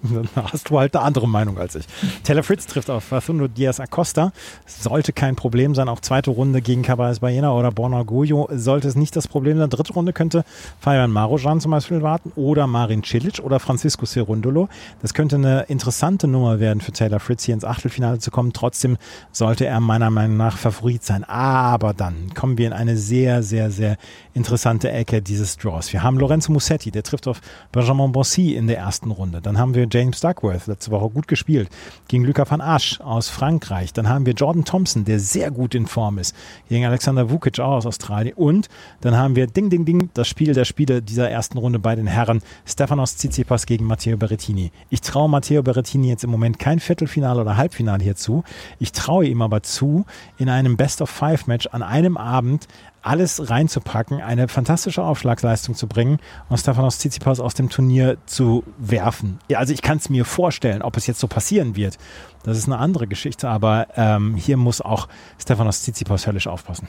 [0.02, 1.84] dann, hast du halt eine andere Meinung als ich.
[2.24, 4.32] Taylor Fritz trifft auf Facundo Diaz Acosta.
[4.66, 5.88] Sollte kein Problem sein.
[5.88, 9.68] Auch zweite Runde gegen Caballés Baena oder Borna Goyo sollte es nicht das Problem sein.
[9.68, 10.44] Dritte Runde könnte
[10.80, 14.68] Fabian Marojan zum Beispiel warten oder Marin Cilic oder Francisco Cerundolo.
[15.02, 18.52] Das könnte eine interessante Nummer werden für Taylor Fritz, hier ins Achtelfinale zu kommen.
[18.52, 18.96] Trotzdem
[19.32, 21.24] sollte er meiner Meinung nach Favorit sein.
[21.24, 23.96] Aber dann kommen wir in eine sehr, sehr, sehr
[24.34, 25.92] interessante Ecke dieses Draws.
[25.92, 27.40] Wir haben Lorenzo Musetti, der trifft auf
[27.72, 29.40] Benjamin Bossi in der ersten Runde.
[29.40, 31.68] Dann haben wir James Duckworth, letzte Woche gut gespielt,
[32.08, 33.92] gegen Luca van Asch aus Frankreich.
[33.92, 36.34] Dann haben wir Jordan Thompson, der sehr gut in Form ist,
[36.68, 38.34] gegen Alexander Vukic auch aus Australien.
[38.36, 38.68] Und
[39.00, 42.06] dann haben wir Ding, Ding, Ding, das Spiel der Spiele dieser ersten Runde bei den
[42.06, 44.72] Herren, Stefanos Tsitsipas gegen Matteo Berrettini.
[44.90, 48.44] Ich traue Matteo Berrettini jetzt im Moment kein Viertelfinale oder Halbfinale hierzu.
[48.78, 50.04] Ich traue ihm aber zu,
[50.38, 52.68] in einem Best-of-Five-Match an einem Abend
[53.06, 59.38] alles reinzupacken, eine fantastische Aufschlagsleistung zu bringen und Stefanos Tsitsipas aus dem Turnier zu werfen.
[59.48, 61.98] Ja, also ich kann es mir vorstellen, ob es jetzt so passieren wird.
[62.42, 66.88] Das ist eine andere Geschichte, aber ähm, hier muss auch Stefanos Tsitsipas höllisch aufpassen.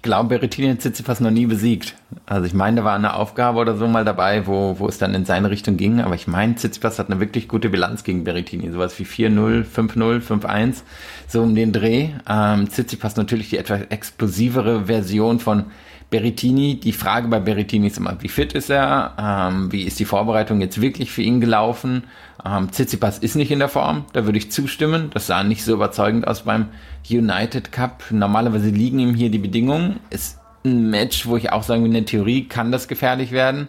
[0.00, 1.94] Ich glaube, Berrettini hat Tsitsipas noch nie besiegt.
[2.24, 5.14] Also ich meine, da war eine Aufgabe oder so mal dabei, wo, wo es dann
[5.14, 6.00] in seine Richtung ging.
[6.00, 8.70] Aber ich meine, Tsitsipas hat eine wirklich gute Bilanz gegen Berrettini.
[8.70, 10.76] Sowas wie 4-0, 5-0, 5-1,
[11.28, 12.08] so um den Dreh.
[12.26, 15.66] Ähm, Tsitsipas natürlich die etwas explosivere Version von
[16.10, 19.14] Berrettini, die Frage bei Berrettini ist immer, wie fit ist er?
[19.16, 22.04] Ähm, wie ist die Vorbereitung jetzt wirklich für ihn gelaufen?
[22.44, 25.10] Ähm, Tsitsipas ist nicht in der Form, da würde ich zustimmen.
[25.14, 26.66] Das sah nicht so überzeugend aus beim
[27.08, 28.04] United Cup.
[28.10, 30.00] Normalerweise liegen ihm hier die Bedingungen.
[30.10, 33.68] Ist ein Match, wo ich auch sagen will, in der Theorie kann das gefährlich werden.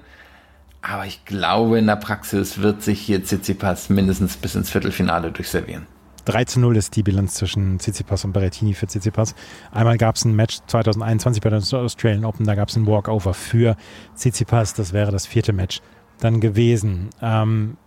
[0.82, 5.86] Aber ich glaube, in der Praxis wird sich hier Tsitsipas mindestens bis ins Viertelfinale durchservieren.
[6.26, 9.36] 3 zu 0 ist die Bilanz zwischen Tsitsipas und Berrettini für Tsitsipas.
[9.72, 13.34] Einmal gab es ein Match 2021 bei der Australian Open, da gab es ein Walkover
[13.34, 13.76] für
[14.16, 14.74] Tsitsipas.
[14.74, 15.82] Das wäre das vierte Match
[16.20, 17.10] dann gewesen.
[17.22, 17.78] Ähm,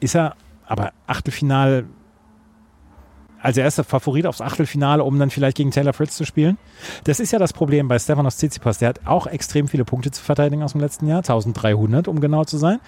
[0.00, 0.36] ist er
[0.66, 1.84] aber Achtelfinal
[3.44, 6.56] als erster Favorit aufs Achtelfinale, um dann vielleicht gegen Taylor Fritz zu spielen.
[7.04, 8.78] Das ist ja das Problem bei Stefanos Tsitsipas.
[8.78, 12.44] Der hat auch extrem viele Punkte zu verteidigen aus dem letzten Jahr, 1300, um genau
[12.44, 12.80] zu sein,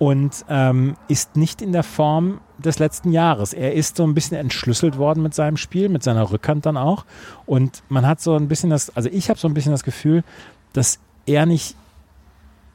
[0.00, 3.52] und ähm, ist nicht in der Form des letzten Jahres.
[3.52, 7.04] Er ist so ein bisschen entschlüsselt worden mit seinem Spiel, mit seiner Rückhand dann auch.
[7.46, 10.24] Und man hat so ein bisschen das, also ich habe so ein bisschen das Gefühl,
[10.72, 11.76] dass er nicht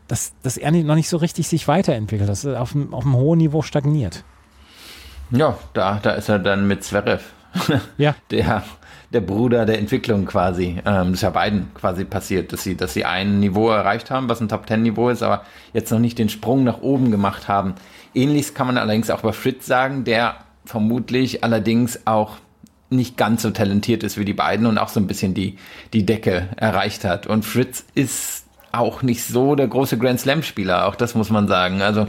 [0.08, 3.16] dass, dass er noch nicht so richtig sich weiterentwickelt, dass er auf einem, auf einem
[3.16, 4.24] hohen Niveau stagniert.
[5.32, 7.24] Ja, da, da ist er dann mit Zverev.
[7.98, 8.16] ja.
[8.32, 8.64] Der,
[9.12, 10.78] der Bruder der Entwicklung quasi.
[10.86, 14.30] Ähm, das ist ja beiden quasi passiert, dass sie, dass sie ein Niveau erreicht haben,
[14.30, 17.76] was ein Top-Ten-Niveau ist, aber jetzt noch nicht den Sprung nach oben gemacht haben.
[18.14, 22.38] Ähnliches kann man allerdings auch bei Fritz sagen, der vermutlich allerdings auch
[22.90, 25.58] nicht ganz so talentiert ist wie die beiden und auch so ein bisschen die,
[25.94, 27.28] die Decke erreicht hat.
[27.28, 28.45] Und Fritz ist
[28.78, 31.82] auch nicht so der große Grand Slam-Spieler, auch das muss man sagen.
[31.82, 32.08] Also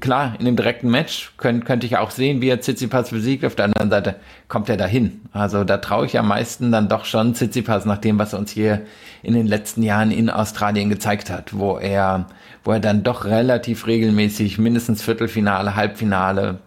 [0.00, 3.44] klar, in dem direkten Match könnt, könnte ich auch sehen, wie er Tsitsipas besiegt.
[3.44, 4.16] Auf der anderen Seite
[4.48, 5.20] kommt er dahin.
[5.32, 8.50] Also da traue ich am meisten dann doch schon Tsitsipas nach dem, was er uns
[8.50, 8.82] hier
[9.22, 12.26] in den letzten Jahren in Australien gezeigt hat, wo er,
[12.64, 16.58] wo er dann doch relativ regelmäßig mindestens Viertelfinale, Halbfinale,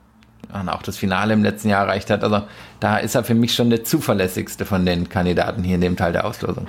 [0.54, 2.24] und auch das Finale im letzten Jahr erreicht hat.
[2.24, 2.44] Also
[2.80, 6.14] da ist er für mich schon der zuverlässigste von den Kandidaten hier in dem Teil
[6.14, 6.68] der Auslosung.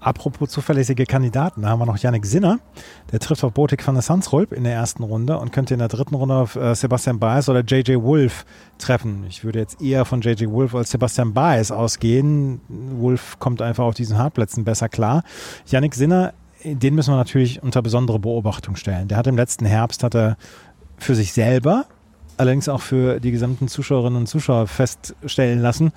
[0.00, 2.58] Apropos zuverlässige Kandidaten, da haben wir noch Yannick Sinner.
[3.12, 5.88] Der trifft auf Botik van der Sansrolp in der ersten Runde und könnte in der
[5.88, 8.46] dritten Runde auf äh, Sebastian Baez oder JJ Wolf
[8.78, 9.24] treffen.
[9.28, 12.60] Ich würde jetzt eher von JJ Wolf als Sebastian Baez ausgehen.
[12.68, 15.22] Wolf kommt einfach auf diesen Hartplätzen besser klar.
[15.66, 16.32] Yannick Sinner,
[16.64, 19.08] den müssen wir natürlich unter besondere Beobachtung stellen.
[19.08, 20.36] Der hat im letzten Herbst hat er
[20.96, 21.86] für sich selber
[22.40, 25.92] allerdings auch für die gesamten Zuschauerinnen und Zuschauer feststellen lassen,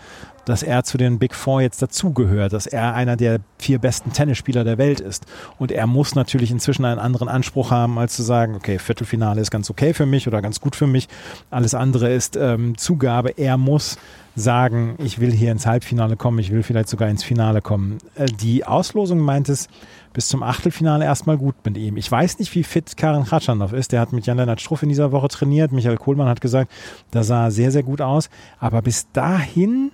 [0.46, 4.64] dass er zu den Big Four jetzt dazugehört, dass er einer der vier besten Tennisspieler
[4.64, 5.26] der Welt ist.
[5.58, 9.52] Und er muss natürlich inzwischen einen anderen Anspruch haben, als zu sagen, okay, Viertelfinale ist
[9.52, 11.08] ganz okay für mich oder ganz gut für mich.
[11.50, 13.38] Alles andere ist ähm, Zugabe.
[13.38, 13.98] Er muss
[14.36, 18.00] sagen, ich will hier ins Halbfinale kommen, ich will vielleicht sogar ins Finale kommen.
[18.16, 19.68] Äh, die Auslosung meint es,
[20.14, 21.98] bis zum Achtelfinale erstmal gut mit ihm.
[21.98, 23.92] Ich weiß nicht, wie fit Karin Khatschanov ist.
[23.92, 25.72] Der hat mit Jan-Lennart Struff in dieser Woche trainiert.
[25.72, 26.72] Michael Kohlmann hat gesagt,
[27.12, 28.30] da sah er sehr, sehr gut aus.
[28.60, 29.92] Aber bis dahin,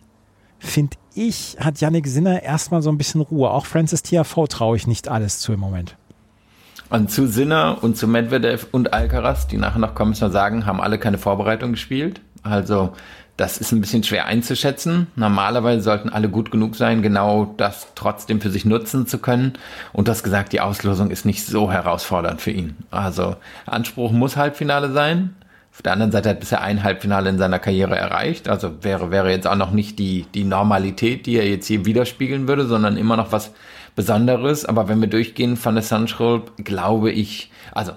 [0.59, 3.49] finde ich, hat Yannick Sinner erstmal so ein bisschen Ruhe.
[3.49, 5.95] Auch Francis Tiafoe traue ich nicht alles zu im Moment.
[6.89, 10.65] Und zu Sinner und zu Medvedev und Alcaraz, die nachher noch kommen, müssen wir sagen,
[10.65, 12.21] haben alle keine Vorbereitung gespielt.
[12.41, 12.93] Also
[13.39, 15.07] das ist ein bisschen schwer einzuschätzen.
[15.15, 19.53] Normalerweise sollten alle gut genug sein, genau das trotzdem für sich nutzen zu können.
[19.93, 22.75] Und das gesagt, die Auslosung ist nicht so herausfordernd für ihn.
[22.91, 25.35] Also Anspruch muss Halbfinale sein.
[25.79, 28.49] Auf der anderen Seite hat bisher ein Halbfinale in seiner Karriere erreicht.
[28.49, 32.49] Also wäre, wäre jetzt auch noch nicht die, die Normalität, die er jetzt hier widerspiegeln
[32.49, 33.53] würde, sondern immer noch was
[33.95, 34.65] Besonderes.
[34.65, 37.93] Aber wenn wir durchgehen von der Sunschrolp, glaube ich, also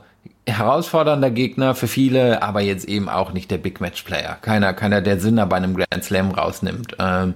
[0.46, 4.38] herausfordernder Gegner für viele, aber jetzt eben auch nicht der Big Match Player.
[4.40, 6.96] Keiner, keiner, der Sinner bei einem Grand Slam rausnimmt.
[7.00, 7.34] Ähm,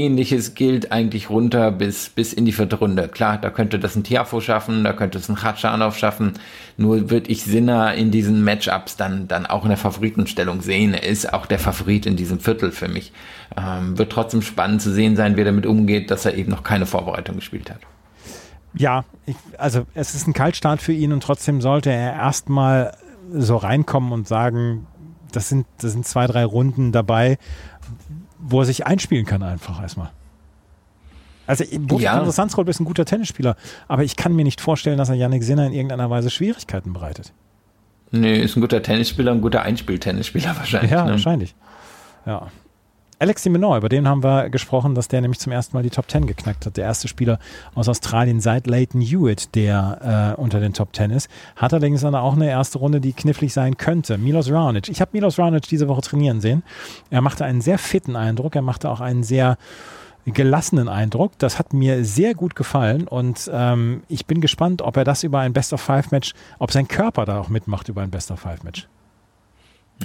[0.00, 3.08] Ähnliches gilt eigentlich runter bis, bis in die vierte Runde.
[3.08, 6.34] Klar, da könnte das ein Tiafo schaffen, da könnte es ein Khatschanov schaffen.
[6.76, 10.94] Nur würde ich Sinner in diesen Matchups dann, dann auch in der Favoritenstellung sehen.
[10.94, 13.12] Er ist auch der Favorit in diesem Viertel für mich.
[13.56, 16.62] Ähm, wird trotzdem spannend zu sehen sein, wie er damit umgeht, dass er eben noch
[16.62, 17.80] keine Vorbereitung gespielt hat.
[18.74, 22.96] Ja, ich, also es ist ein Kaltstart für ihn und trotzdem sollte er erstmal
[23.32, 24.86] so reinkommen und sagen,
[25.32, 27.38] das sind, das sind zwei, drei Runden dabei,
[28.38, 30.10] wo er sich einspielen kann einfach erstmal.
[31.46, 32.30] Also Boris ja.
[32.30, 33.56] Sandsrold ist ein guter Tennisspieler,
[33.88, 37.32] aber ich kann mir nicht vorstellen, dass er Yannick Sinner in irgendeiner Weise Schwierigkeiten bereitet.
[38.10, 40.90] Nee, ist ein guter Tennisspieler, ein guter Einspieltennisspieler wahrscheinlich.
[40.90, 41.12] Ja, ne?
[41.12, 41.54] wahrscheinlich.
[42.26, 42.48] Ja.
[43.20, 45.90] Alex de Minaur, über den haben wir gesprochen, dass der nämlich zum ersten Mal die
[45.90, 46.76] Top 10 geknackt hat.
[46.76, 47.40] Der erste Spieler
[47.74, 51.28] aus Australien seit Leighton Hewitt, der äh, unter den Top 10 ist.
[51.56, 54.18] Hat allerdings dann auch eine erste Runde, die knifflig sein könnte.
[54.18, 54.88] Milos Raonic.
[54.88, 56.62] Ich habe Milos Raonic diese Woche trainieren sehen.
[57.10, 58.54] Er machte einen sehr fitten Eindruck.
[58.54, 59.58] Er machte auch einen sehr
[60.24, 61.32] gelassenen Eindruck.
[61.38, 65.40] Das hat mir sehr gut gefallen und ähm, ich bin gespannt, ob er das über
[65.40, 68.38] ein Best of Five Match, ob sein Körper da auch mitmacht über ein Best of
[68.40, 68.86] Five Match.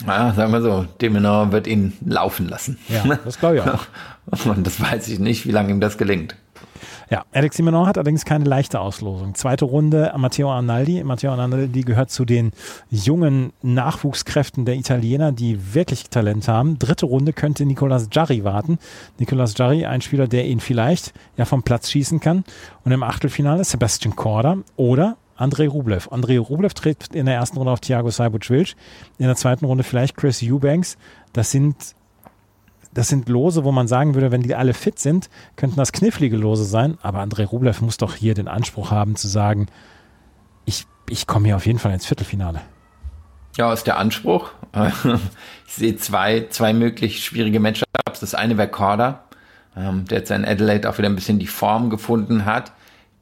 [0.08, 2.80] Ja, sagen wir so, Demenor wird ihn laufen lassen.
[2.90, 3.86] Ja, das glaube ich auch.
[4.46, 6.36] Und das weiß ich nicht, wie lange ihm das gelingt.
[7.10, 9.36] Ja, Alex Simenon hat allerdings keine leichte Auslosung.
[9.36, 11.04] Zweite Runde Matteo Arnaldi.
[11.04, 12.52] Matteo Arnaldi gehört zu den
[12.90, 16.80] jungen Nachwuchskräften der Italiener, die wirklich Talent haben.
[16.80, 18.80] Dritte Runde könnte Nicolas Jarry warten.
[19.20, 22.46] Nicolas Jarry, ein Spieler, der ihn vielleicht ja vom Platz schießen kann.
[22.84, 26.08] Und im Achtelfinale Sebastian Korda oder Andrei Rublev.
[26.10, 28.76] Andrei Rublev tritt in der ersten Runde auf Thiago Seibuc-Wilch,
[29.18, 30.98] in der zweiten Runde vielleicht Chris Eubanks.
[31.34, 31.76] Das sind,
[32.94, 36.38] das sind Lose, wo man sagen würde, wenn die alle fit sind, könnten das knifflige
[36.38, 36.98] Lose sein.
[37.02, 39.68] Aber Andrei Rublev muss doch hier den Anspruch haben zu sagen,
[40.64, 42.62] ich, ich komme hier auf jeden Fall ins Viertelfinale.
[43.58, 44.52] Ja, ist der Anspruch.
[45.68, 48.20] Ich sehe zwei, zwei möglich schwierige Matchups.
[48.20, 49.24] Das eine wäre Korda,
[49.76, 52.72] ähm, der jetzt in Adelaide auch wieder ein bisschen die Form gefunden hat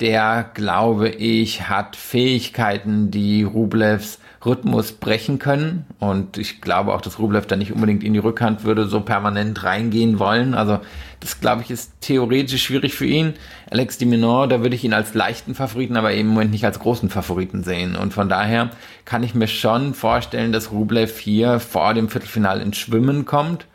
[0.02, 5.86] der, glaube ich, hat Fähigkeiten, die Rublevs Rhythmus brechen können.
[6.00, 9.64] Und ich glaube auch, dass Rublev da nicht unbedingt in die Rückhand würde so permanent
[9.64, 10.56] reingehen wollen.
[10.56, 10.80] Also
[11.20, 13.36] das, glaube ich, ist theoretisch schwierig für ihn.
[13.70, 16.66] Alex Di Minor, da würde ich ihn als leichten Favoriten, aber eben im Moment nicht
[16.66, 17.96] als großen Favoriten sehen.
[17.96, 18.72] Und von daher
[19.06, 23.68] kann ich mir schon vorstellen, dass Rublev hier vor dem Viertelfinale ins Schwimmen kommt.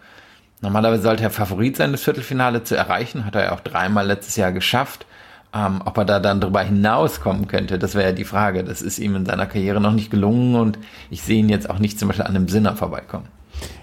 [0.60, 3.24] Normalerweise sollte er Favorit sein, das Viertelfinale zu erreichen.
[3.24, 5.06] Hat er ja auch dreimal letztes Jahr geschafft.
[5.54, 8.64] Ähm, ob er da dann darüber hinauskommen könnte, das wäre ja die Frage.
[8.64, 10.78] Das ist ihm in seiner Karriere noch nicht gelungen und
[11.10, 13.26] ich sehe ihn jetzt auch nicht zum Beispiel an einem Sinner vorbeikommen.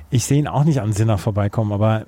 [0.09, 2.05] Ich sehe ihn auch nicht an Sinner vorbeikommen, aber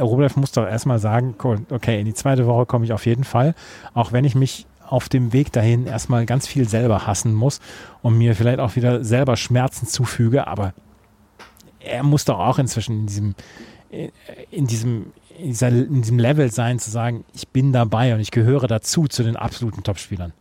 [0.00, 1.34] Rublev muss doch erstmal sagen,
[1.70, 3.54] okay, in die zweite Woche komme ich auf jeden Fall,
[3.94, 7.60] auch wenn ich mich auf dem Weg dahin erstmal ganz viel selber hassen muss
[8.02, 10.72] und mir vielleicht auch wieder selber Schmerzen zufüge, aber
[11.80, 13.34] er muss doch auch inzwischen in diesem,
[14.50, 18.30] in diesem, in, dieser, in diesem Level sein, zu sagen, ich bin dabei und ich
[18.30, 20.32] gehöre dazu zu den absoluten Topspielern.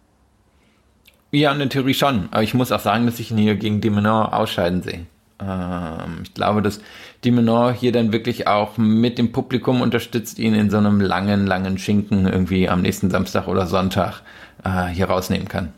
[1.32, 2.30] Ja, in der Theorie schon.
[2.32, 5.06] Aber ich muss auch sagen, dass ich ihn hier gegen Dimenor ausscheiden sehe.
[5.40, 6.80] Ähm, ich glaube, dass
[7.24, 11.78] Dimenor hier dann wirklich auch mit dem Publikum unterstützt, ihn in so einem langen, langen
[11.78, 14.22] Schinken irgendwie am nächsten Samstag oder Sonntag
[14.64, 15.74] äh, hier rausnehmen kann.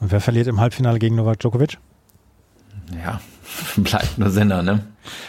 [0.00, 1.78] Und wer verliert im Halbfinale gegen Novak Djokovic?
[3.04, 3.20] Ja,
[3.76, 4.84] bleibt nur Sinner, ne?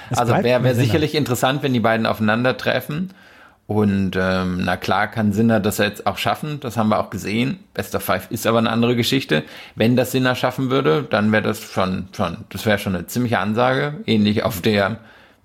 [0.09, 3.13] Es also wäre wär sicherlich interessant, wenn die beiden aufeinandertreffen.
[3.69, 7.59] Und ähm, na klar kann Sinner das jetzt auch schaffen, das haben wir auch gesehen.
[7.75, 9.43] Best of Five ist aber eine andere Geschichte.
[9.75, 13.37] Wenn das Sinner schaffen würde, dann wäre das schon, schon, das wäre schon eine ziemliche
[13.37, 13.93] Ansage.
[14.07, 14.97] Ähnlich auf der,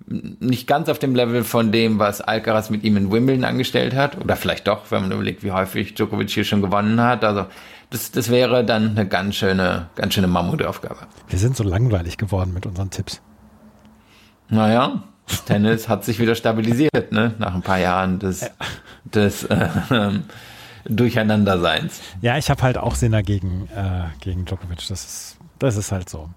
[0.07, 4.17] nicht ganz auf dem Level von dem, was Alcaraz mit ihm in Wimbledon angestellt hat.
[4.19, 7.23] Oder vielleicht doch, wenn man überlegt, wie häufig Djokovic hier schon gewonnen hat.
[7.23, 7.45] Also
[7.91, 11.01] das, das wäre dann eine ganz schöne, ganz schöne Mammutaufgabe.
[11.29, 13.21] Wir sind so langweilig geworden mit unseren Tipps.
[14.49, 15.03] Naja,
[15.45, 17.33] Tennis hat sich wieder stabilisiert, ne?
[17.39, 18.49] Nach ein paar Jahren des,
[19.05, 19.69] des äh,
[20.85, 22.01] Durcheinanderseins.
[22.21, 24.87] Ja, ich habe halt auch Sinner gegen, äh, gegen Djokovic.
[24.87, 26.29] Das ist, das ist halt so.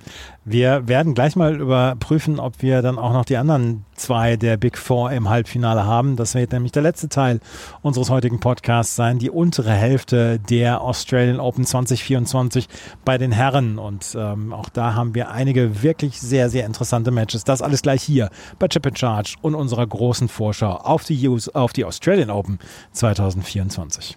[0.45, 4.79] Wir werden gleich mal überprüfen, ob wir dann auch noch die anderen zwei der Big
[4.79, 6.17] Four im Halbfinale haben.
[6.17, 7.41] Das wird nämlich der letzte Teil
[7.83, 9.19] unseres heutigen Podcasts sein.
[9.19, 12.69] Die untere Hälfte der Australian Open 2024
[13.05, 13.79] bei den Herren.
[13.79, 17.45] Und ähm, auch da haben wir einige wirklich sehr, sehr interessante Matches.
[17.45, 21.49] Das alles gleich hier bei Chip and Charge und unserer großen Vorschau auf die, US,
[21.49, 22.59] auf die Australian Open
[22.93, 24.17] 2024.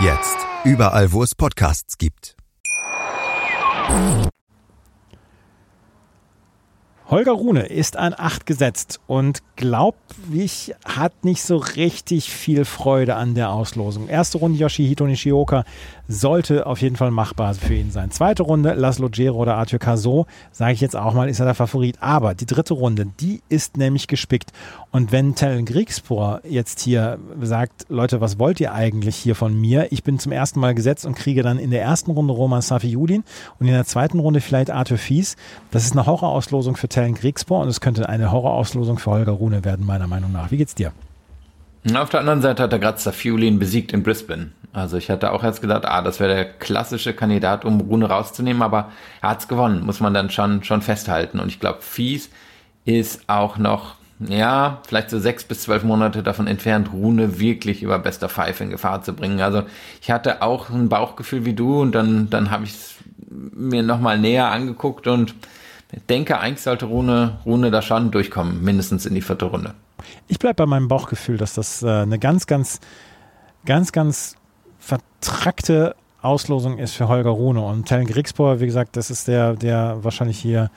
[0.00, 2.36] Jetzt überall, wo es Podcasts gibt.
[7.08, 13.14] Holger Rune ist an 8 gesetzt und glaubt ich, hat nicht so richtig viel Freude
[13.14, 14.08] an der Auslosung.
[14.08, 15.64] Erste Runde Yoshihito Nishioka
[16.08, 18.10] sollte auf jeden Fall machbar für ihn sein.
[18.10, 21.54] Zweite Runde Laszlo Gero oder Arthur Cazot, sage ich jetzt auch mal, ist er der
[21.54, 21.96] Favorit.
[22.00, 24.52] Aber die dritte Runde, die ist nämlich gespickt.
[24.90, 29.92] Und wenn Tellen Griegspor jetzt hier sagt, Leute, was wollt ihr eigentlich hier von mir?
[29.92, 33.24] Ich bin zum ersten Mal gesetzt und kriege dann in der ersten Runde Roman Safiuddin
[33.58, 35.36] und in der zweiten Runde vielleicht Arthur Fies.
[35.70, 39.64] Das ist eine Horrorauslosung für Tellen Griegspor und es könnte eine Horrorauslosung für Holger Rune
[39.64, 40.50] werden, meiner Meinung nach.
[40.50, 40.92] Wie geht's dir?
[41.94, 44.50] Auf der anderen Seite hat er gerade Safiulin besiegt in Brisbane.
[44.72, 48.62] Also ich hatte auch erst gedacht, ah, das wäre der klassische Kandidat, um Rune rauszunehmen,
[48.62, 48.90] aber
[49.22, 51.38] er hat's gewonnen, muss man dann schon, schon festhalten.
[51.38, 52.28] Und ich glaube, Fies
[52.84, 57.98] ist auch noch, ja, vielleicht so sechs bis zwölf Monate davon entfernt, Rune wirklich über
[57.98, 59.40] bester Five in Gefahr zu bringen.
[59.40, 59.62] Also
[60.02, 62.94] ich hatte auch ein Bauchgefühl wie du und dann, dann habe ich es
[63.30, 65.34] mir nochmal näher angeguckt und
[66.08, 69.74] denke, eigentlich sollte Rune, Rune da schon durchkommen, mindestens in die vierte Runde.
[70.28, 72.80] Ich bleibe bei meinem Bauchgefühl, dass das äh, eine ganz, ganz,
[73.64, 74.36] ganz, ganz
[74.78, 77.60] vertrackte Auslosung ist für Holger Rune.
[77.60, 80.70] Und Tellen Grigspor, wie gesagt, das ist der, der wahrscheinlich hier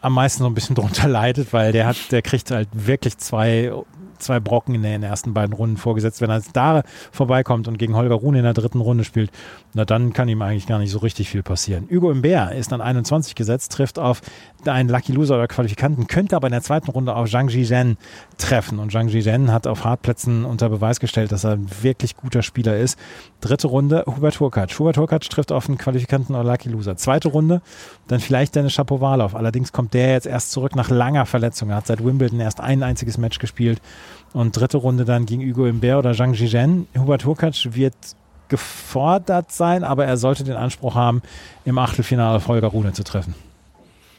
[0.00, 3.72] am meisten so ein bisschen drunter leidet, weil der hat, der kriegt halt wirklich zwei,
[4.18, 6.20] zwei Brocken in den ersten beiden Runden vorgesetzt.
[6.20, 9.30] Wenn er jetzt da vorbeikommt und gegen Holger Rune in der dritten Runde spielt,
[9.74, 11.88] na dann kann ihm eigentlich gar nicht so richtig viel passieren.
[11.90, 14.20] Hugo Imbert ist dann 21 gesetzt, trifft auf
[14.64, 17.96] einen Lucky Loser oder Qualifikanten, könnte aber in der zweiten Runde auf Zhang Zhizhen
[18.38, 18.78] treffen.
[18.78, 22.76] Und Zhang Zhizhen hat auf Hartplätzen unter Beweis gestellt, dass er ein wirklich guter Spieler
[22.76, 22.98] ist.
[23.40, 24.78] Dritte Runde Hubert Hurkacz.
[24.78, 26.96] Hubert Hurkacz trifft auf einen Qualifikanten oder Lucky Loser.
[26.96, 27.62] Zweite Runde,
[28.08, 29.34] dann vielleicht Dennis Shapovalov.
[29.34, 31.70] Allerdings kommt der jetzt erst zurück nach langer Verletzung.
[31.70, 33.80] Er hat seit Wimbledon erst ein einziges Match gespielt.
[34.32, 36.86] Und dritte Runde dann gegen Hugo Imbert oder Zhang Zhizhen.
[36.96, 37.94] Hubert Hurkacz wird
[38.48, 41.22] gefordert sein, aber er sollte den Anspruch haben,
[41.64, 43.34] im Achtelfinale Holger Rune zu treffen.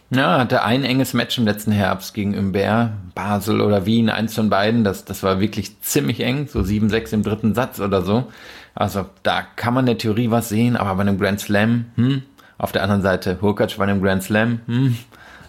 [0.10, 4.50] Ja, hatte ein enges Match im letzten Herbst gegen Imbert, Basel oder Wien, eins von
[4.50, 4.86] beiden.
[4.86, 8.26] Das, das war wirklich ziemlich eng, so 7-6 im dritten Satz oder so.
[8.74, 12.24] Also da kann man in der Theorie was sehen, aber bei einem Grand Slam, hm,
[12.58, 14.98] auf der anderen Seite Hurkacz bei einem Grand Slam, hm,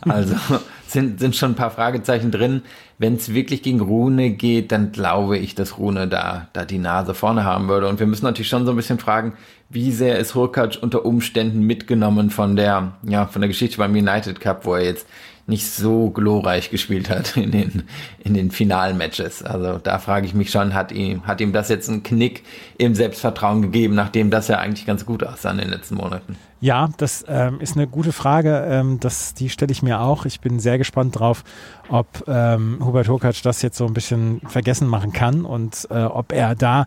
[0.01, 0.35] also
[0.91, 2.63] sind, sind schon ein paar Fragezeichen drin.
[2.99, 7.15] Wenn es wirklich gegen Rune geht, dann glaube ich, dass Rune da, da die Nase
[7.15, 7.89] vorne haben würde.
[7.89, 9.35] Und wir müssen natürlich schon so ein bisschen fragen,
[9.71, 14.41] wie sehr ist Hurkacz unter Umständen mitgenommen von der, ja, von der Geschichte beim United
[14.41, 15.07] Cup, wo er jetzt
[15.47, 17.83] nicht so glorreich gespielt hat in den,
[18.23, 19.43] in den finalen Matches.
[19.43, 22.45] Also da frage ich mich schon, hat ihm, hat ihm das jetzt einen Knick
[22.77, 26.37] im Selbstvertrauen gegeben, nachdem das ja eigentlich ganz gut aussah in den letzten Monaten?
[26.61, 28.67] Ja, das ähm, ist eine gute Frage.
[28.69, 30.27] Ähm, das, die stelle ich mir auch.
[30.27, 31.45] Ich bin sehr gespannt drauf,
[31.89, 36.33] ob ähm, Hubert Hurkacz das jetzt so ein bisschen vergessen machen kann und äh, ob
[36.33, 36.87] er da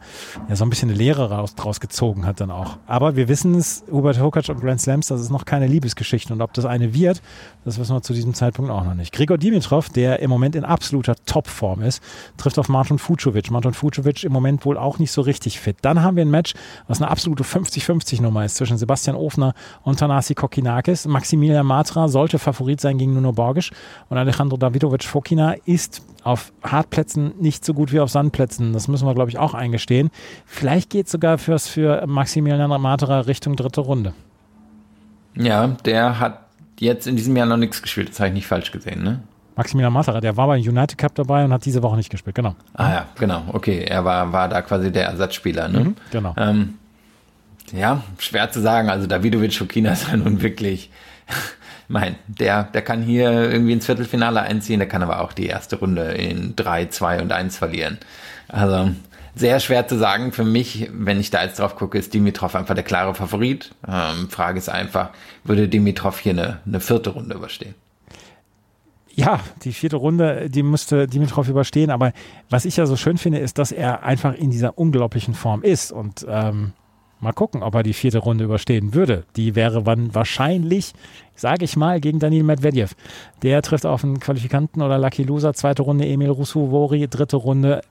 [0.49, 2.79] ja so ein bisschen eine Lehre raus, draus gezogen hat dann auch.
[2.85, 6.33] Aber wir wissen es, Hubert Hurkacz und Grand Slams, das ist noch keine Liebesgeschichte.
[6.33, 7.21] Und ob das eine wird,
[7.63, 9.13] das wissen wir zu diesem Zeitpunkt auch noch nicht.
[9.13, 12.03] Gregor Dimitrov, der im Moment in absoluter Topform ist,
[12.35, 13.49] trifft auf Martin Fucovic.
[13.51, 15.77] Martin Fucovic im Moment wohl auch nicht so richtig fit.
[15.81, 16.55] Dann haben wir ein Match,
[16.89, 19.53] was eine absolute 50-50-Nummer ist zwischen Sebastian Ofner
[19.83, 21.05] und Tanasi Kokinakis.
[21.07, 23.71] Maximilian Matra sollte Favorit sein gegen Nuno Borgisch
[24.09, 28.73] und Alejandro Davidovic Fokina ist auf Hartplätzen nicht so gut wie auf Sandplätzen.
[28.73, 30.09] Das müssen wir, glaube ich, auch eingestehen.
[30.45, 34.13] Vielleicht geht es sogar fürs, für Maximilian Matra Richtung dritte Runde.
[35.35, 36.39] Ja, der hat
[36.79, 38.09] jetzt in diesem Jahr noch nichts gespielt.
[38.09, 39.21] Das habe ich nicht falsch gesehen, ne?
[39.55, 42.55] Maximilian Matera, der war beim United Cup dabei und hat diese Woche nicht gespielt, genau.
[42.73, 43.83] Ah ja, genau, okay.
[43.83, 45.79] Er war, war da quasi der Ersatzspieler, ne?
[45.81, 46.33] Mhm, genau.
[46.37, 46.75] Ähm,
[47.73, 48.89] ja, schwer zu sagen.
[48.89, 50.91] Also Davidovic Fokina ist ja nun wirklich,
[51.87, 55.77] mein, der, der kann hier irgendwie ins Viertelfinale einziehen, der kann aber auch die erste
[55.77, 57.97] Runde in 3, 2 und 1 verlieren.
[58.47, 58.91] Also
[59.35, 62.75] sehr schwer zu sagen für mich, wenn ich da jetzt drauf gucke, ist Dimitrov einfach
[62.75, 63.71] der klare Favorit.
[63.87, 65.11] Ähm, Frage ist einfach,
[65.43, 67.75] würde Dimitrov hier eine, eine vierte Runde überstehen?
[69.13, 71.91] Ja, die vierte Runde, die musste Dimitrov überstehen.
[71.91, 72.13] Aber
[72.49, 75.91] was ich ja so schön finde, ist, dass er einfach in dieser unglaublichen Form ist.
[75.91, 76.73] Und ähm,
[77.21, 79.25] Mal gucken, ob er die vierte Runde überstehen würde.
[79.35, 80.93] Die wäre wann wahrscheinlich,
[81.35, 82.95] sage ich mal, gegen Daniel Medvedev.
[83.43, 85.53] Der trifft auf einen Qualifikanten oder Lucky Loser.
[85.53, 87.81] Zweite Runde Emil Rousseau-Vori, dritte Runde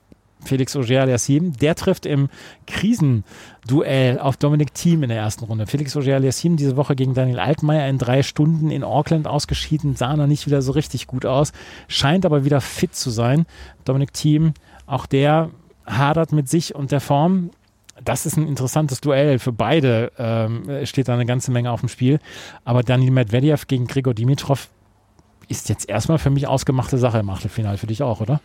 [0.43, 1.51] Felix Auger-Aliassime.
[1.51, 2.27] Der trifft im
[2.67, 5.65] Krisenduell auf Dominik Thiem in der ersten Runde.
[5.65, 10.27] Felix Auger-Aliassime diese Woche gegen Daniel Altmaier in drei Stunden in Auckland ausgeschieden, sah noch
[10.27, 11.53] nicht wieder so richtig gut aus,
[11.87, 13.45] scheint aber wieder fit zu sein.
[13.85, 14.53] Dominik Thiem,
[14.87, 15.51] auch der
[15.85, 17.51] hadert mit sich und der Form
[18.03, 19.39] das ist ein interessantes Duell.
[19.39, 22.19] Für beide ähm, steht da eine ganze Menge auf dem Spiel.
[22.65, 24.69] Aber Daniel Medvedev gegen Gregor Dimitrov
[25.47, 27.77] ist jetzt erstmal für mich ausgemachte Sache im Achtelfinale.
[27.77, 28.41] Für dich auch, oder?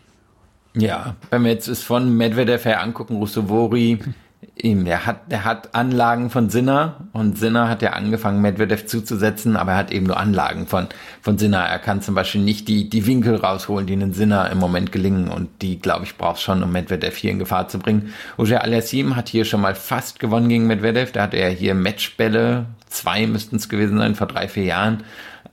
[0.75, 3.99] Ja, wenn wir jetzt es von Medvedev her angucken, Russovori,
[4.57, 9.57] ihm, der hat, der hat Anlagen von Sinner und Sinner hat ja angefangen, Medvedev zuzusetzen,
[9.57, 10.87] aber er hat eben nur Anlagen von,
[11.20, 11.61] von Sinner.
[11.61, 15.28] Er kann zum Beispiel nicht die, die Winkel rausholen, die einen Sinner im Moment gelingen
[15.28, 18.14] und die, glaube ich, braucht schon, um Medvedev hier in Gefahr zu bringen.
[18.39, 21.12] Oger Aliassim hat hier schon mal fast gewonnen gegen Medvedev.
[21.12, 25.05] Da hatte er hier Matchbälle, zwei müssten es gewesen sein, vor drei, vier Jahren.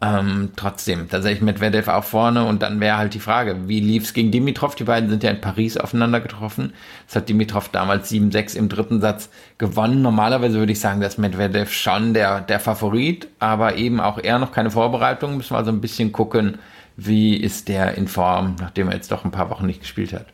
[0.03, 3.79] Ähm, trotzdem, da sehe ich Medvedev auch vorne und dann wäre halt die Frage, wie
[3.79, 4.75] lief es gegen Dimitrov?
[4.75, 6.73] Die beiden sind ja in Paris aufeinander getroffen.
[7.07, 10.01] Das hat Dimitrov damals 7-6 im dritten Satz gewonnen.
[10.01, 14.51] Normalerweise würde ich sagen, dass Medvedev schon der, der Favorit, aber eben auch er noch
[14.51, 15.37] keine Vorbereitung.
[15.37, 16.57] Müssen wir also ein bisschen gucken,
[16.97, 20.25] wie ist der in Form, nachdem er jetzt doch ein paar Wochen nicht gespielt hat.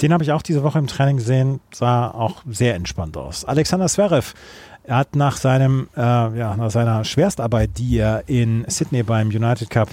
[0.00, 3.44] Den habe ich auch diese Woche im Training gesehen, sah auch sehr entspannt aus.
[3.44, 4.32] Alexander Zverev
[4.88, 9.68] er hat nach seinem, äh, ja, nach seiner Schwerstarbeit, die er in Sydney beim United
[9.68, 9.90] Cup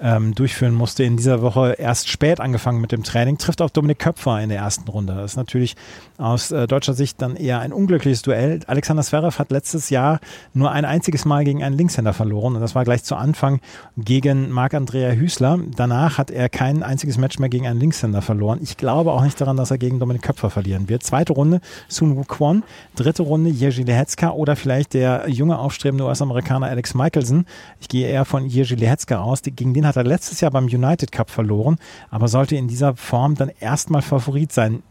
[0.00, 4.00] ähm, durchführen musste, in dieser Woche erst spät angefangen mit dem Training, trifft auf Dominik
[4.00, 5.14] Köpfer in der ersten Runde.
[5.14, 5.76] Das ist natürlich
[6.22, 8.60] aus äh, deutscher Sicht dann eher ein unglückliches Duell.
[8.66, 10.20] Alexander Zverev hat letztes Jahr
[10.54, 13.60] nur ein einziges Mal gegen einen Linkshänder verloren und das war gleich zu Anfang
[13.96, 15.58] gegen Marc-Andrea Hüßler.
[15.76, 18.60] Danach hat er kein einziges Match mehr gegen einen Linkshänder verloren.
[18.62, 21.02] Ich glaube auch nicht daran, dass er gegen Dominik Köpfer verlieren wird.
[21.02, 22.62] Zweite Runde Sun Wukong,
[22.94, 27.46] dritte Runde Jerzy Lehetzka oder vielleicht der junge aufstrebende US-Amerikaner Alex Michelson.
[27.80, 29.42] Ich gehe eher von Jerzy Lehetzka aus.
[29.42, 31.76] Gegen den hat er letztes Jahr beim United Cup verloren,
[32.10, 34.82] aber sollte in dieser Form dann erstmal Favorit sein.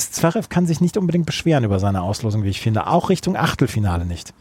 [0.00, 2.86] Zverev kann sich nicht unbedingt beschweren über seine Auslosung, wie ich finde.
[2.86, 4.32] Auch Richtung Achtelfinale nicht.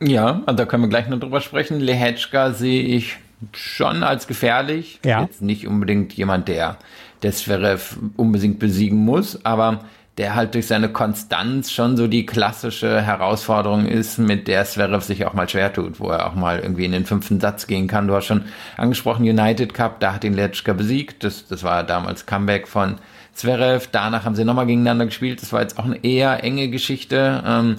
[0.00, 1.80] Ja, und da können wir gleich noch drüber sprechen.
[1.80, 3.16] Lehetschka sehe ich
[3.52, 5.00] schon als gefährlich.
[5.04, 5.22] Ja.
[5.22, 6.78] Jetzt nicht unbedingt jemand, der,
[7.22, 9.80] der Zverev unbedingt besiegen muss, aber
[10.18, 15.26] der halt durch seine Konstanz schon so die klassische Herausforderung ist, mit der Zverev sich
[15.26, 18.06] auch mal schwer tut, wo er auch mal irgendwie in den fünften Satz gehen kann.
[18.06, 18.44] Du hast schon
[18.76, 21.24] angesprochen, United Cup, da hat ihn Letschka besiegt.
[21.24, 22.96] Das, das war damals Comeback von
[23.34, 23.88] Zverev.
[23.92, 25.42] Danach haben sie nochmal gegeneinander gespielt.
[25.42, 27.42] Das war jetzt auch eine eher enge Geschichte.
[27.46, 27.76] Ähm,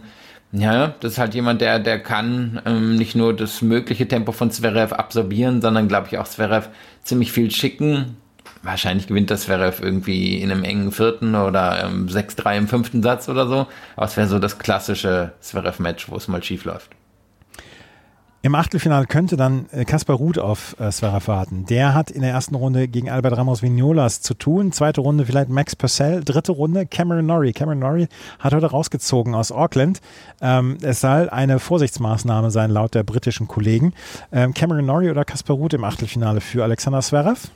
[0.51, 4.51] ja, das ist halt jemand, der, der kann ähm, nicht nur das mögliche Tempo von
[4.51, 6.69] Zverev absorbieren, sondern glaube ich auch Zverev
[7.03, 8.17] ziemlich viel schicken
[8.65, 13.29] wahrscheinlich gewinnt das Zverev irgendwie in einem engen vierten oder ähm, 6-3 im fünften Satz
[13.29, 13.67] oder so.
[13.95, 16.89] Aber es wäre so das klassische Zverev-Match, wo es mal schief läuft.
[18.45, 21.65] Im Achtelfinale könnte dann äh, Kaspar Ruth auf äh, Zverev warten.
[21.65, 24.71] Der hat in der ersten Runde gegen Albert Ramos Vignolas zu tun.
[24.71, 26.23] Zweite Runde vielleicht Max Purcell.
[26.23, 27.53] Dritte Runde Cameron Norrie.
[27.53, 29.99] Cameron Norrie hat heute rausgezogen aus Auckland.
[30.41, 33.95] Ähm, es soll eine Vorsichtsmaßnahme sein, laut der britischen Kollegen.
[34.31, 37.47] Ähm, Cameron Norrie oder Kaspar Ruth im Achtelfinale für Alexander Zverev?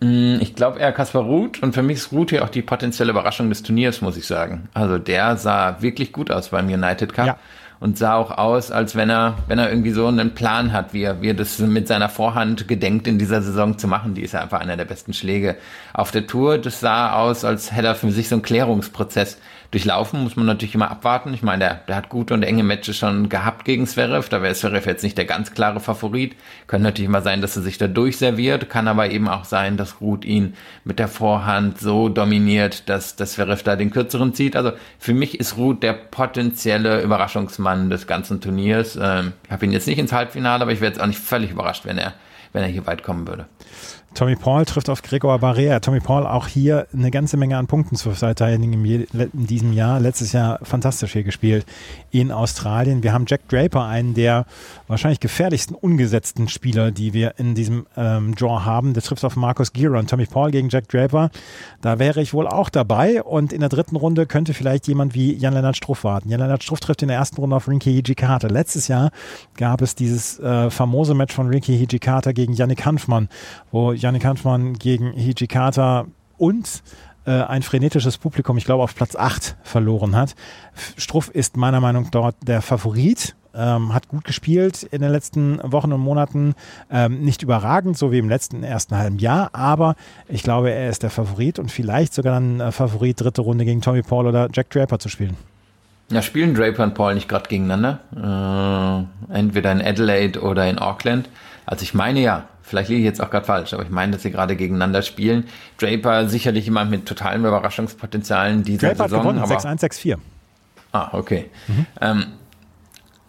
[0.00, 3.12] Mm, Ich glaube eher Kaspar Ruth und für mich ist Ruth hier auch die potenzielle
[3.12, 4.68] Überraschung des Turniers, muss ich sagen.
[4.74, 7.26] Also der sah wirklich gut aus beim United Cup.
[7.28, 7.36] Ja.
[7.80, 11.02] Und sah auch aus, als wenn er, wenn er irgendwie so einen Plan hat, wie
[11.02, 14.14] er, wie er das mit seiner Vorhand gedenkt, in dieser Saison zu machen.
[14.14, 15.56] Die ist ja einfach einer der besten Schläge
[15.92, 16.58] auf der Tour.
[16.58, 19.38] Das sah aus, als hätte er für sich so einen Klärungsprozess
[19.74, 20.22] durchlaufen.
[20.22, 21.34] Muss man natürlich immer abwarten.
[21.34, 24.28] Ich meine, der, der hat gute und enge Matches schon gehabt gegen Zverev.
[24.28, 26.36] Da wäre Zverev jetzt nicht der ganz klare Favorit.
[26.66, 28.70] Könnte natürlich mal sein, dass er sich da durchserviert.
[28.70, 30.54] Kann aber eben auch sein, dass Ruth ihn
[30.84, 34.56] mit der Vorhand so dominiert, dass, dass Zverev da den kürzeren zieht.
[34.56, 38.96] Also für mich ist Ruth der potenzielle Überraschungsmann des ganzen Turniers.
[39.00, 41.50] Ähm, ich habe ihn jetzt nicht ins Halbfinale, aber ich wäre jetzt auch nicht völlig
[41.50, 42.14] überrascht, wenn er,
[42.52, 43.46] wenn er hier weit kommen würde.
[44.14, 45.80] Tommy Paul trifft auf Gregor Barrea.
[45.80, 49.98] Tommy Paul auch hier eine ganze Menge an Punkten zu verteidigen in diesem Jahr.
[49.98, 51.66] Letztes Jahr fantastisch hier gespielt
[52.12, 53.02] in Australien.
[53.02, 54.46] Wir haben Jack Draper, einen der
[54.86, 58.94] wahrscheinlich gefährlichsten ungesetzten Spieler, die wir in diesem ähm, Draw haben.
[58.94, 60.06] Der trifft auf Markus Giron.
[60.06, 61.30] Tommy Paul gegen Jack Draper.
[61.82, 63.20] Da wäre ich wohl auch dabei.
[63.20, 66.28] Und in der dritten Runde könnte vielleicht jemand wie Jan-Lennart Struff warten.
[66.28, 68.46] Jan-Lennart Struff trifft in der ersten Runde auf Rinky Hijikata.
[68.46, 69.10] Letztes Jahr
[69.56, 73.28] gab es dieses äh, famose Match von Rinky Hijikata gegen Yannick Hanfmann,
[73.72, 76.04] wo Yannick Hanfmann gegen Hijikata
[76.36, 76.82] und
[77.24, 80.34] äh, ein frenetisches Publikum, ich glaube auf Platz 8 verloren hat.
[80.98, 83.34] Struff ist meiner Meinung nach dort der Favorit.
[83.56, 86.54] Ähm, hat gut gespielt in den letzten Wochen und Monaten.
[86.90, 89.94] Ähm, nicht überragend, so wie im letzten ersten halben Jahr, aber
[90.28, 93.80] ich glaube, er ist der Favorit und vielleicht sogar dann äh, Favorit, dritte Runde gegen
[93.80, 95.36] Tommy Paul oder Jack Draper zu spielen.
[96.10, 99.08] Ja, spielen Draper und Paul nicht gerade gegeneinander?
[99.30, 101.30] Äh, entweder in Adelaide oder in Auckland.
[101.64, 104.22] Also ich meine ja, vielleicht liege ich jetzt auch gerade falsch, aber ich meine, dass
[104.22, 105.44] sie gerade gegeneinander spielen.
[105.78, 109.22] Draper sicherlich jemand mit totalem Überraschungspotenzialen dieser Draper hat Saison.
[109.22, 110.16] gewonnen, aber 6-1, 6-4.
[110.92, 111.50] Ah, okay.
[112.00, 112.24] Ähm,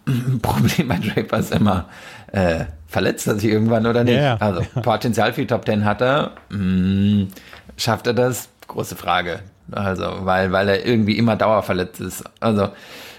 [0.42, 1.88] Problem bei Draper ist immer,
[2.32, 4.16] äh, verletzt er sich irgendwann oder nicht?
[4.16, 4.36] Ja, ja.
[4.38, 6.32] Also Potenzial für die Top Ten hat er.
[6.50, 7.28] Hm,
[7.76, 8.48] schafft er das?
[8.66, 9.40] Große Frage.
[9.72, 12.24] Also, weil, weil er irgendwie immer dauerverletzt ist.
[12.40, 12.68] Also,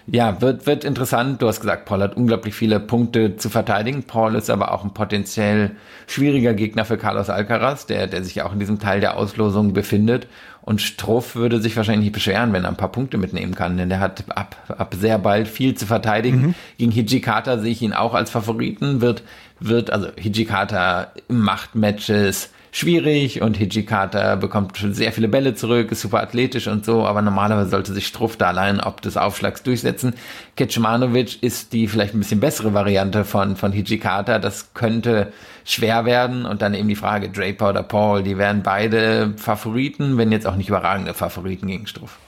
[0.09, 1.41] ja, wird, wird interessant.
[1.41, 4.03] Du hast gesagt, Paul hat unglaublich viele Punkte zu verteidigen.
[4.03, 5.71] Paul ist aber auch ein potenziell
[6.07, 9.73] schwieriger Gegner für Carlos Alcaraz, der, der sich ja auch in diesem Teil der Auslosung
[9.73, 10.27] befindet.
[10.61, 13.87] Und Struff würde sich wahrscheinlich nicht beschweren, wenn er ein paar Punkte mitnehmen kann, denn
[13.89, 16.55] der hat ab, ab sehr bald viel zu verteidigen.
[16.77, 19.23] Gegen Hijikata sehe ich ihn auch als Favoriten, wird,
[19.61, 26.21] wird, also Hijikata macht Matches schwierig und Hijikata bekommt sehr viele Bälle zurück, ist super
[26.21, 30.13] athletisch und so, aber normalerweise sollte sich Struff da allein ob des Aufschlags durchsetzen.
[30.55, 35.33] Kecmanovic ist die vielleicht ein bisschen bessere Variante von, von Hijikata, das könnte
[35.65, 40.31] schwer werden und dann eben die Frage Draper oder Paul, die wären beide Favoriten, wenn
[40.31, 42.19] jetzt auch nicht überragende Favoriten gegen Struff.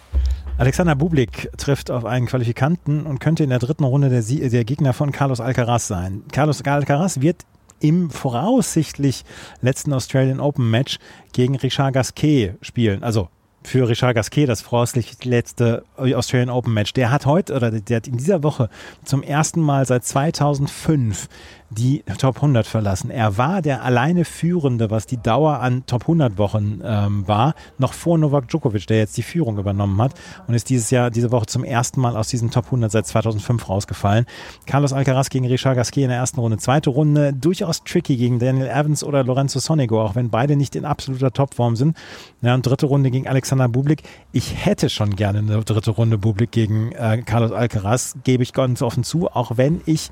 [0.58, 4.66] Alexander Bublik trifft auf einen Qualifikanten und könnte in der dritten Runde der, Sie der
[4.66, 6.24] Gegner von Carlos Alcaraz sein.
[6.34, 7.46] Carlos Alcaraz wird
[7.80, 9.24] im voraussichtlich
[9.62, 11.00] letzten Australian Open Match
[11.34, 13.04] gegen Richard Gasquet spielen.
[13.04, 13.30] Also
[13.64, 16.94] für Richard Gasquet das voraussichtlich letzte Australian Open Match.
[16.94, 18.70] Der hat heute oder der hat in dieser Woche
[19.04, 21.28] zum ersten Mal seit 2005
[21.70, 23.12] die Top 100 verlassen.
[23.12, 27.94] Er war der alleine Führende, was die Dauer an Top 100 Wochen ähm, war, noch
[27.94, 30.14] vor Novak Djokovic, der jetzt die Führung übernommen hat
[30.48, 33.70] und ist dieses Jahr, diese Woche zum ersten Mal aus diesem Top 100 seit 2005
[33.70, 34.26] rausgefallen.
[34.66, 36.58] Carlos Alcaraz gegen Richard Gasquet in der ersten Runde.
[36.58, 40.86] Zweite Runde durchaus tricky gegen Daniel Evans oder Lorenzo Sonego, auch wenn beide nicht in
[40.86, 41.96] absoluter Topform sind.
[42.42, 44.04] Ja, und dritte Runde gegen Alexander Bublik.
[44.32, 48.82] Ich hätte schon gerne eine dritte Runde Bublik gegen äh, Carlos Alcaraz, gebe ich ganz
[48.82, 50.10] offen zu, auch wenn ich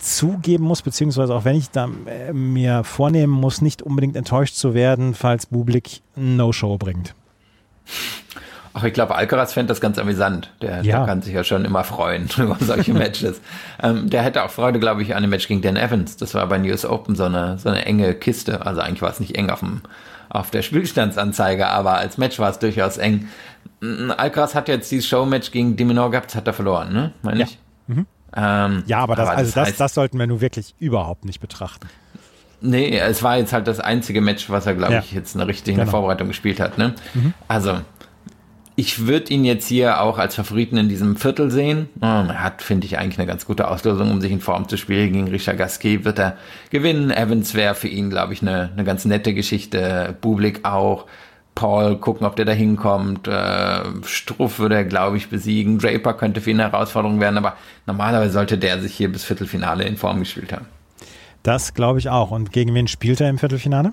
[0.00, 4.74] zugeben muss, beziehungsweise auch wenn ich da äh, mir vornehmen muss, nicht unbedingt enttäuscht zu
[4.74, 7.14] werden, falls Bublik No-Show bringt.
[8.72, 10.52] Ach, ich glaube, Alcaraz fände das ganz amüsant.
[10.62, 10.98] Der, Ja.
[10.98, 13.40] der kann sich ja schon immer freuen über solche Matches.
[13.82, 16.16] ähm, der hätte auch Freude, glaube ich, an dem Match gegen Dan Evans.
[16.16, 18.64] Das war bei News Open so eine, so eine enge Kiste.
[18.64, 19.80] Also eigentlich war es nicht eng auf dem,
[20.28, 23.28] auf der Spielstandsanzeige, aber als Match war es durchaus eng.
[24.16, 27.12] Alcaraz hat jetzt dieses Showmatch gegen Diminor gehabt, das hat er verloren, ne?
[27.22, 27.46] Meine Ja.
[27.46, 27.58] ich?
[28.36, 31.88] Ähm, Ja, aber das, also das, heißt- das sollten wir nun wirklich überhaupt nicht betrachten.
[32.62, 35.00] Nee, es war jetzt halt das einzige Match, was er, glaube Ja.
[35.00, 35.90] ich, jetzt eine richtige Genau.
[35.90, 36.76] Vorbereitung gespielt hat.
[36.76, 36.94] Ne?
[37.48, 37.80] Also,
[38.76, 41.88] ich würde ihn jetzt hier auch als Favoriten in diesem Viertel sehen.
[42.02, 44.76] Ähm, Er hat, finde ich, eigentlich eine ganz gute Auslösung, um sich in Form zu
[44.76, 45.12] spielen.
[45.12, 46.36] Gegen Richard Gasquet wird er
[46.70, 47.10] gewinnen.
[47.10, 50.16] Evans wäre für ihn, glaube ich, eine, eine ganz nette Geschichte.
[50.20, 51.06] Bublik auch.
[51.54, 53.28] Paul gucken, ob der da hinkommt.
[53.28, 55.78] Äh, Struff würde er, glaube ich, besiegen.
[55.78, 59.84] Draper könnte für ihn eine Herausforderung werden, aber normalerweise sollte der sich hier bis Viertelfinale
[59.84, 60.66] in Form gespielt haben.
[61.42, 62.30] Das glaube ich auch.
[62.30, 63.92] Und gegen wen spielt er im Viertelfinale?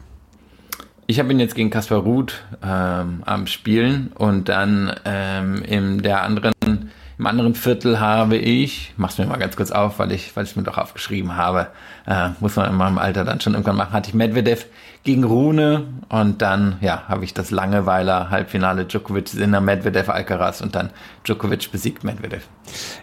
[1.07, 6.23] Ich habe ihn jetzt gegen Kaspar Ruth ähm, am Spielen und dann ähm, in der
[6.23, 10.45] anderen im anderen Viertel habe ich, mach's mir mal ganz kurz auf, weil ich, weil
[10.45, 11.67] ich mir doch aufgeschrieben habe,
[12.05, 14.67] äh, muss man in meinem Alter dann schon irgendwann machen, hatte ich Medvedev
[15.03, 20.75] gegen Rune und dann, ja, habe ich das Langeweiler Halbfinale Djokovic Sinner Medvedev Alcaraz und
[20.75, 20.91] dann
[21.25, 22.47] Djokovic besiegt Medvedev.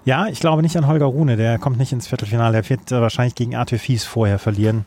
[0.05, 3.01] Ja, ich glaube nicht an Holger Rune, der kommt nicht ins Viertelfinale, der wird äh,
[3.01, 4.85] wahrscheinlich gegen Arthur Fies vorher verlieren.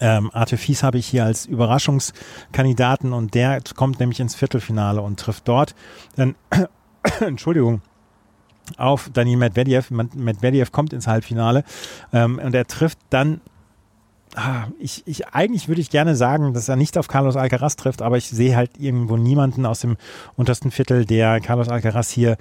[0.00, 5.20] Ähm, Arthur Fies habe ich hier als Überraschungskandidaten und der kommt nämlich ins Viertelfinale und
[5.20, 5.74] trifft dort
[6.16, 6.34] dann,
[7.20, 7.82] Entschuldigung,
[8.76, 9.90] auf Daniel Medvedev.
[9.90, 11.64] Medvedev kommt ins Halbfinale
[12.12, 13.40] ähm, und er trifft dann
[14.34, 18.02] ah, ich, ich, eigentlich würde ich gerne sagen, dass er nicht auf Carlos Alcaraz trifft,
[18.02, 19.96] aber ich sehe halt irgendwo niemanden aus dem
[20.36, 22.36] untersten Viertel, der Carlos Alcaraz hier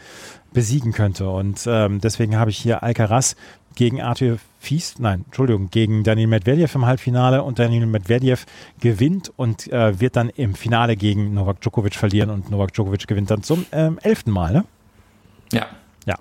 [0.53, 1.29] besiegen könnte.
[1.29, 3.35] Und ähm, deswegen habe ich hier Alcaraz
[3.75, 8.45] gegen Arthur Fies, nein, Entschuldigung, gegen Daniel Medvedev im Halbfinale und Daniel Medvedev
[8.79, 13.31] gewinnt und äh, wird dann im Finale gegen Novak Djokovic verlieren und Novak Djokovic gewinnt
[13.31, 14.65] dann zum ähm, elften Mal, ne?
[15.51, 15.67] Ja.
[16.05, 16.15] Ja.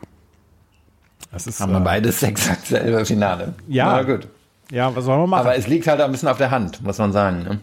[1.33, 3.55] Das ist, Haben wir äh, beides exakt selber Finale.
[3.69, 3.87] Ja.
[3.87, 4.29] Aber gut.
[4.71, 5.41] Ja, was sollen wir machen?
[5.41, 7.43] Aber es liegt halt ein bisschen auf der Hand, muss man sagen.
[7.43, 7.61] Ne?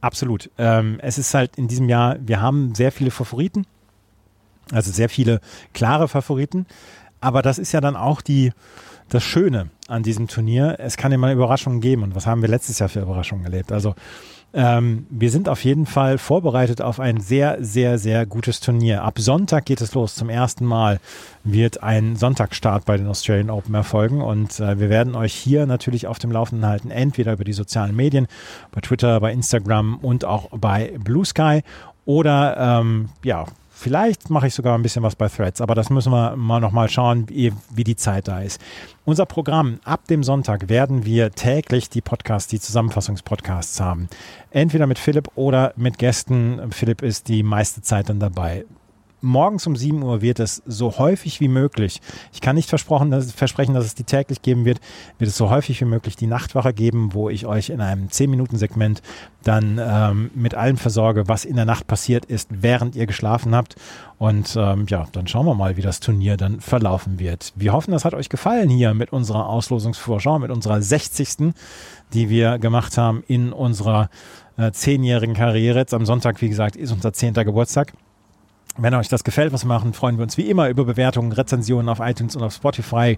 [0.00, 0.50] Absolut.
[0.58, 3.66] Ähm, es ist halt in diesem Jahr, wir haben sehr viele Favoriten,
[4.72, 5.40] also sehr viele
[5.72, 6.66] klare Favoriten.
[7.20, 8.52] Aber das ist ja dann auch die,
[9.08, 10.76] das Schöne an diesem Turnier.
[10.78, 12.02] Es kann immer Überraschungen geben.
[12.02, 13.72] Und was haben wir letztes Jahr für Überraschungen erlebt?
[13.72, 13.94] Also
[14.54, 19.02] ähm, wir sind auf jeden Fall vorbereitet auf ein sehr, sehr, sehr gutes Turnier.
[19.02, 20.14] Ab Sonntag geht es los.
[20.14, 21.00] Zum ersten Mal
[21.42, 26.06] wird ein Sonntagsstart bei den Australian Open erfolgen und äh, wir werden euch hier natürlich
[26.06, 28.28] auf dem Laufenden halten, entweder über die sozialen Medien,
[28.70, 31.62] bei Twitter, bei Instagram und auch bei Blue Sky
[32.04, 33.46] oder ähm, ja,
[33.76, 36.88] Vielleicht mache ich sogar ein bisschen was bei Threads, aber das müssen wir mal nochmal
[36.88, 38.60] schauen, wie, wie, die Zeit da ist.
[39.04, 44.08] Unser Programm, ab dem Sonntag werden wir täglich die Podcasts, die Zusammenfassungspodcasts haben.
[44.50, 46.70] Entweder mit Philipp oder mit Gästen.
[46.70, 48.64] Philipp ist die meiste Zeit dann dabei
[49.24, 52.00] morgens um 7 Uhr wird es so häufig wie möglich,
[52.32, 54.80] ich kann nicht versprochen, dass, versprechen, dass es die täglich geben wird,
[55.18, 59.02] wird es so häufig wie möglich die Nachtwache geben, wo ich euch in einem 10-Minuten-Segment
[59.42, 63.76] dann ähm, mit allem versorge, was in der Nacht passiert ist, während ihr geschlafen habt.
[64.18, 67.52] Und ähm, ja, dann schauen wir mal, wie das Turnier dann verlaufen wird.
[67.56, 71.54] Wir hoffen, das hat euch gefallen hier mit unserer Auslosungsvorschau, mit unserer 60.
[72.12, 74.08] die wir gemacht haben in unserer
[74.56, 75.80] äh, zehnjährigen Karriere.
[75.80, 77.92] Jetzt am Sonntag, wie gesagt, ist unser zehnter Geburtstag.
[78.76, 81.88] Wenn euch das gefällt, was wir machen, freuen wir uns wie immer über Bewertungen, Rezensionen
[81.88, 83.16] auf iTunes und auf Spotify.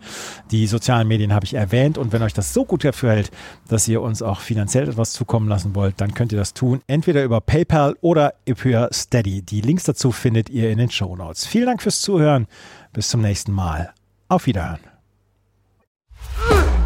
[0.51, 1.97] Die sozialen Medien habe ich erwähnt.
[1.97, 3.31] Und wenn euch das so gut gefällt,
[3.69, 6.83] dass ihr uns auch finanziell etwas zukommen lassen wollt, dann könnt ihr das tun.
[6.87, 9.43] Entweder über PayPal oder über Steady.
[9.43, 11.47] Die Links dazu findet ihr in den Show Notes.
[11.47, 12.47] Vielen Dank fürs Zuhören.
[12.93, 13.93] Bis zum nächsten Mal.
[14.29, 14.81] Auf Wiederhören.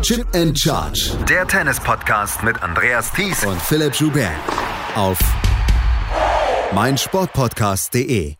[0.03, 1.13] Chip and Charge.
[1.29, 4.31] Der Tennis-Podcast mit Andreas Thies und Philipp Joubert.
[4.95, 5.19] Auf
[6.73, 8.40] meinsportpodcast.de.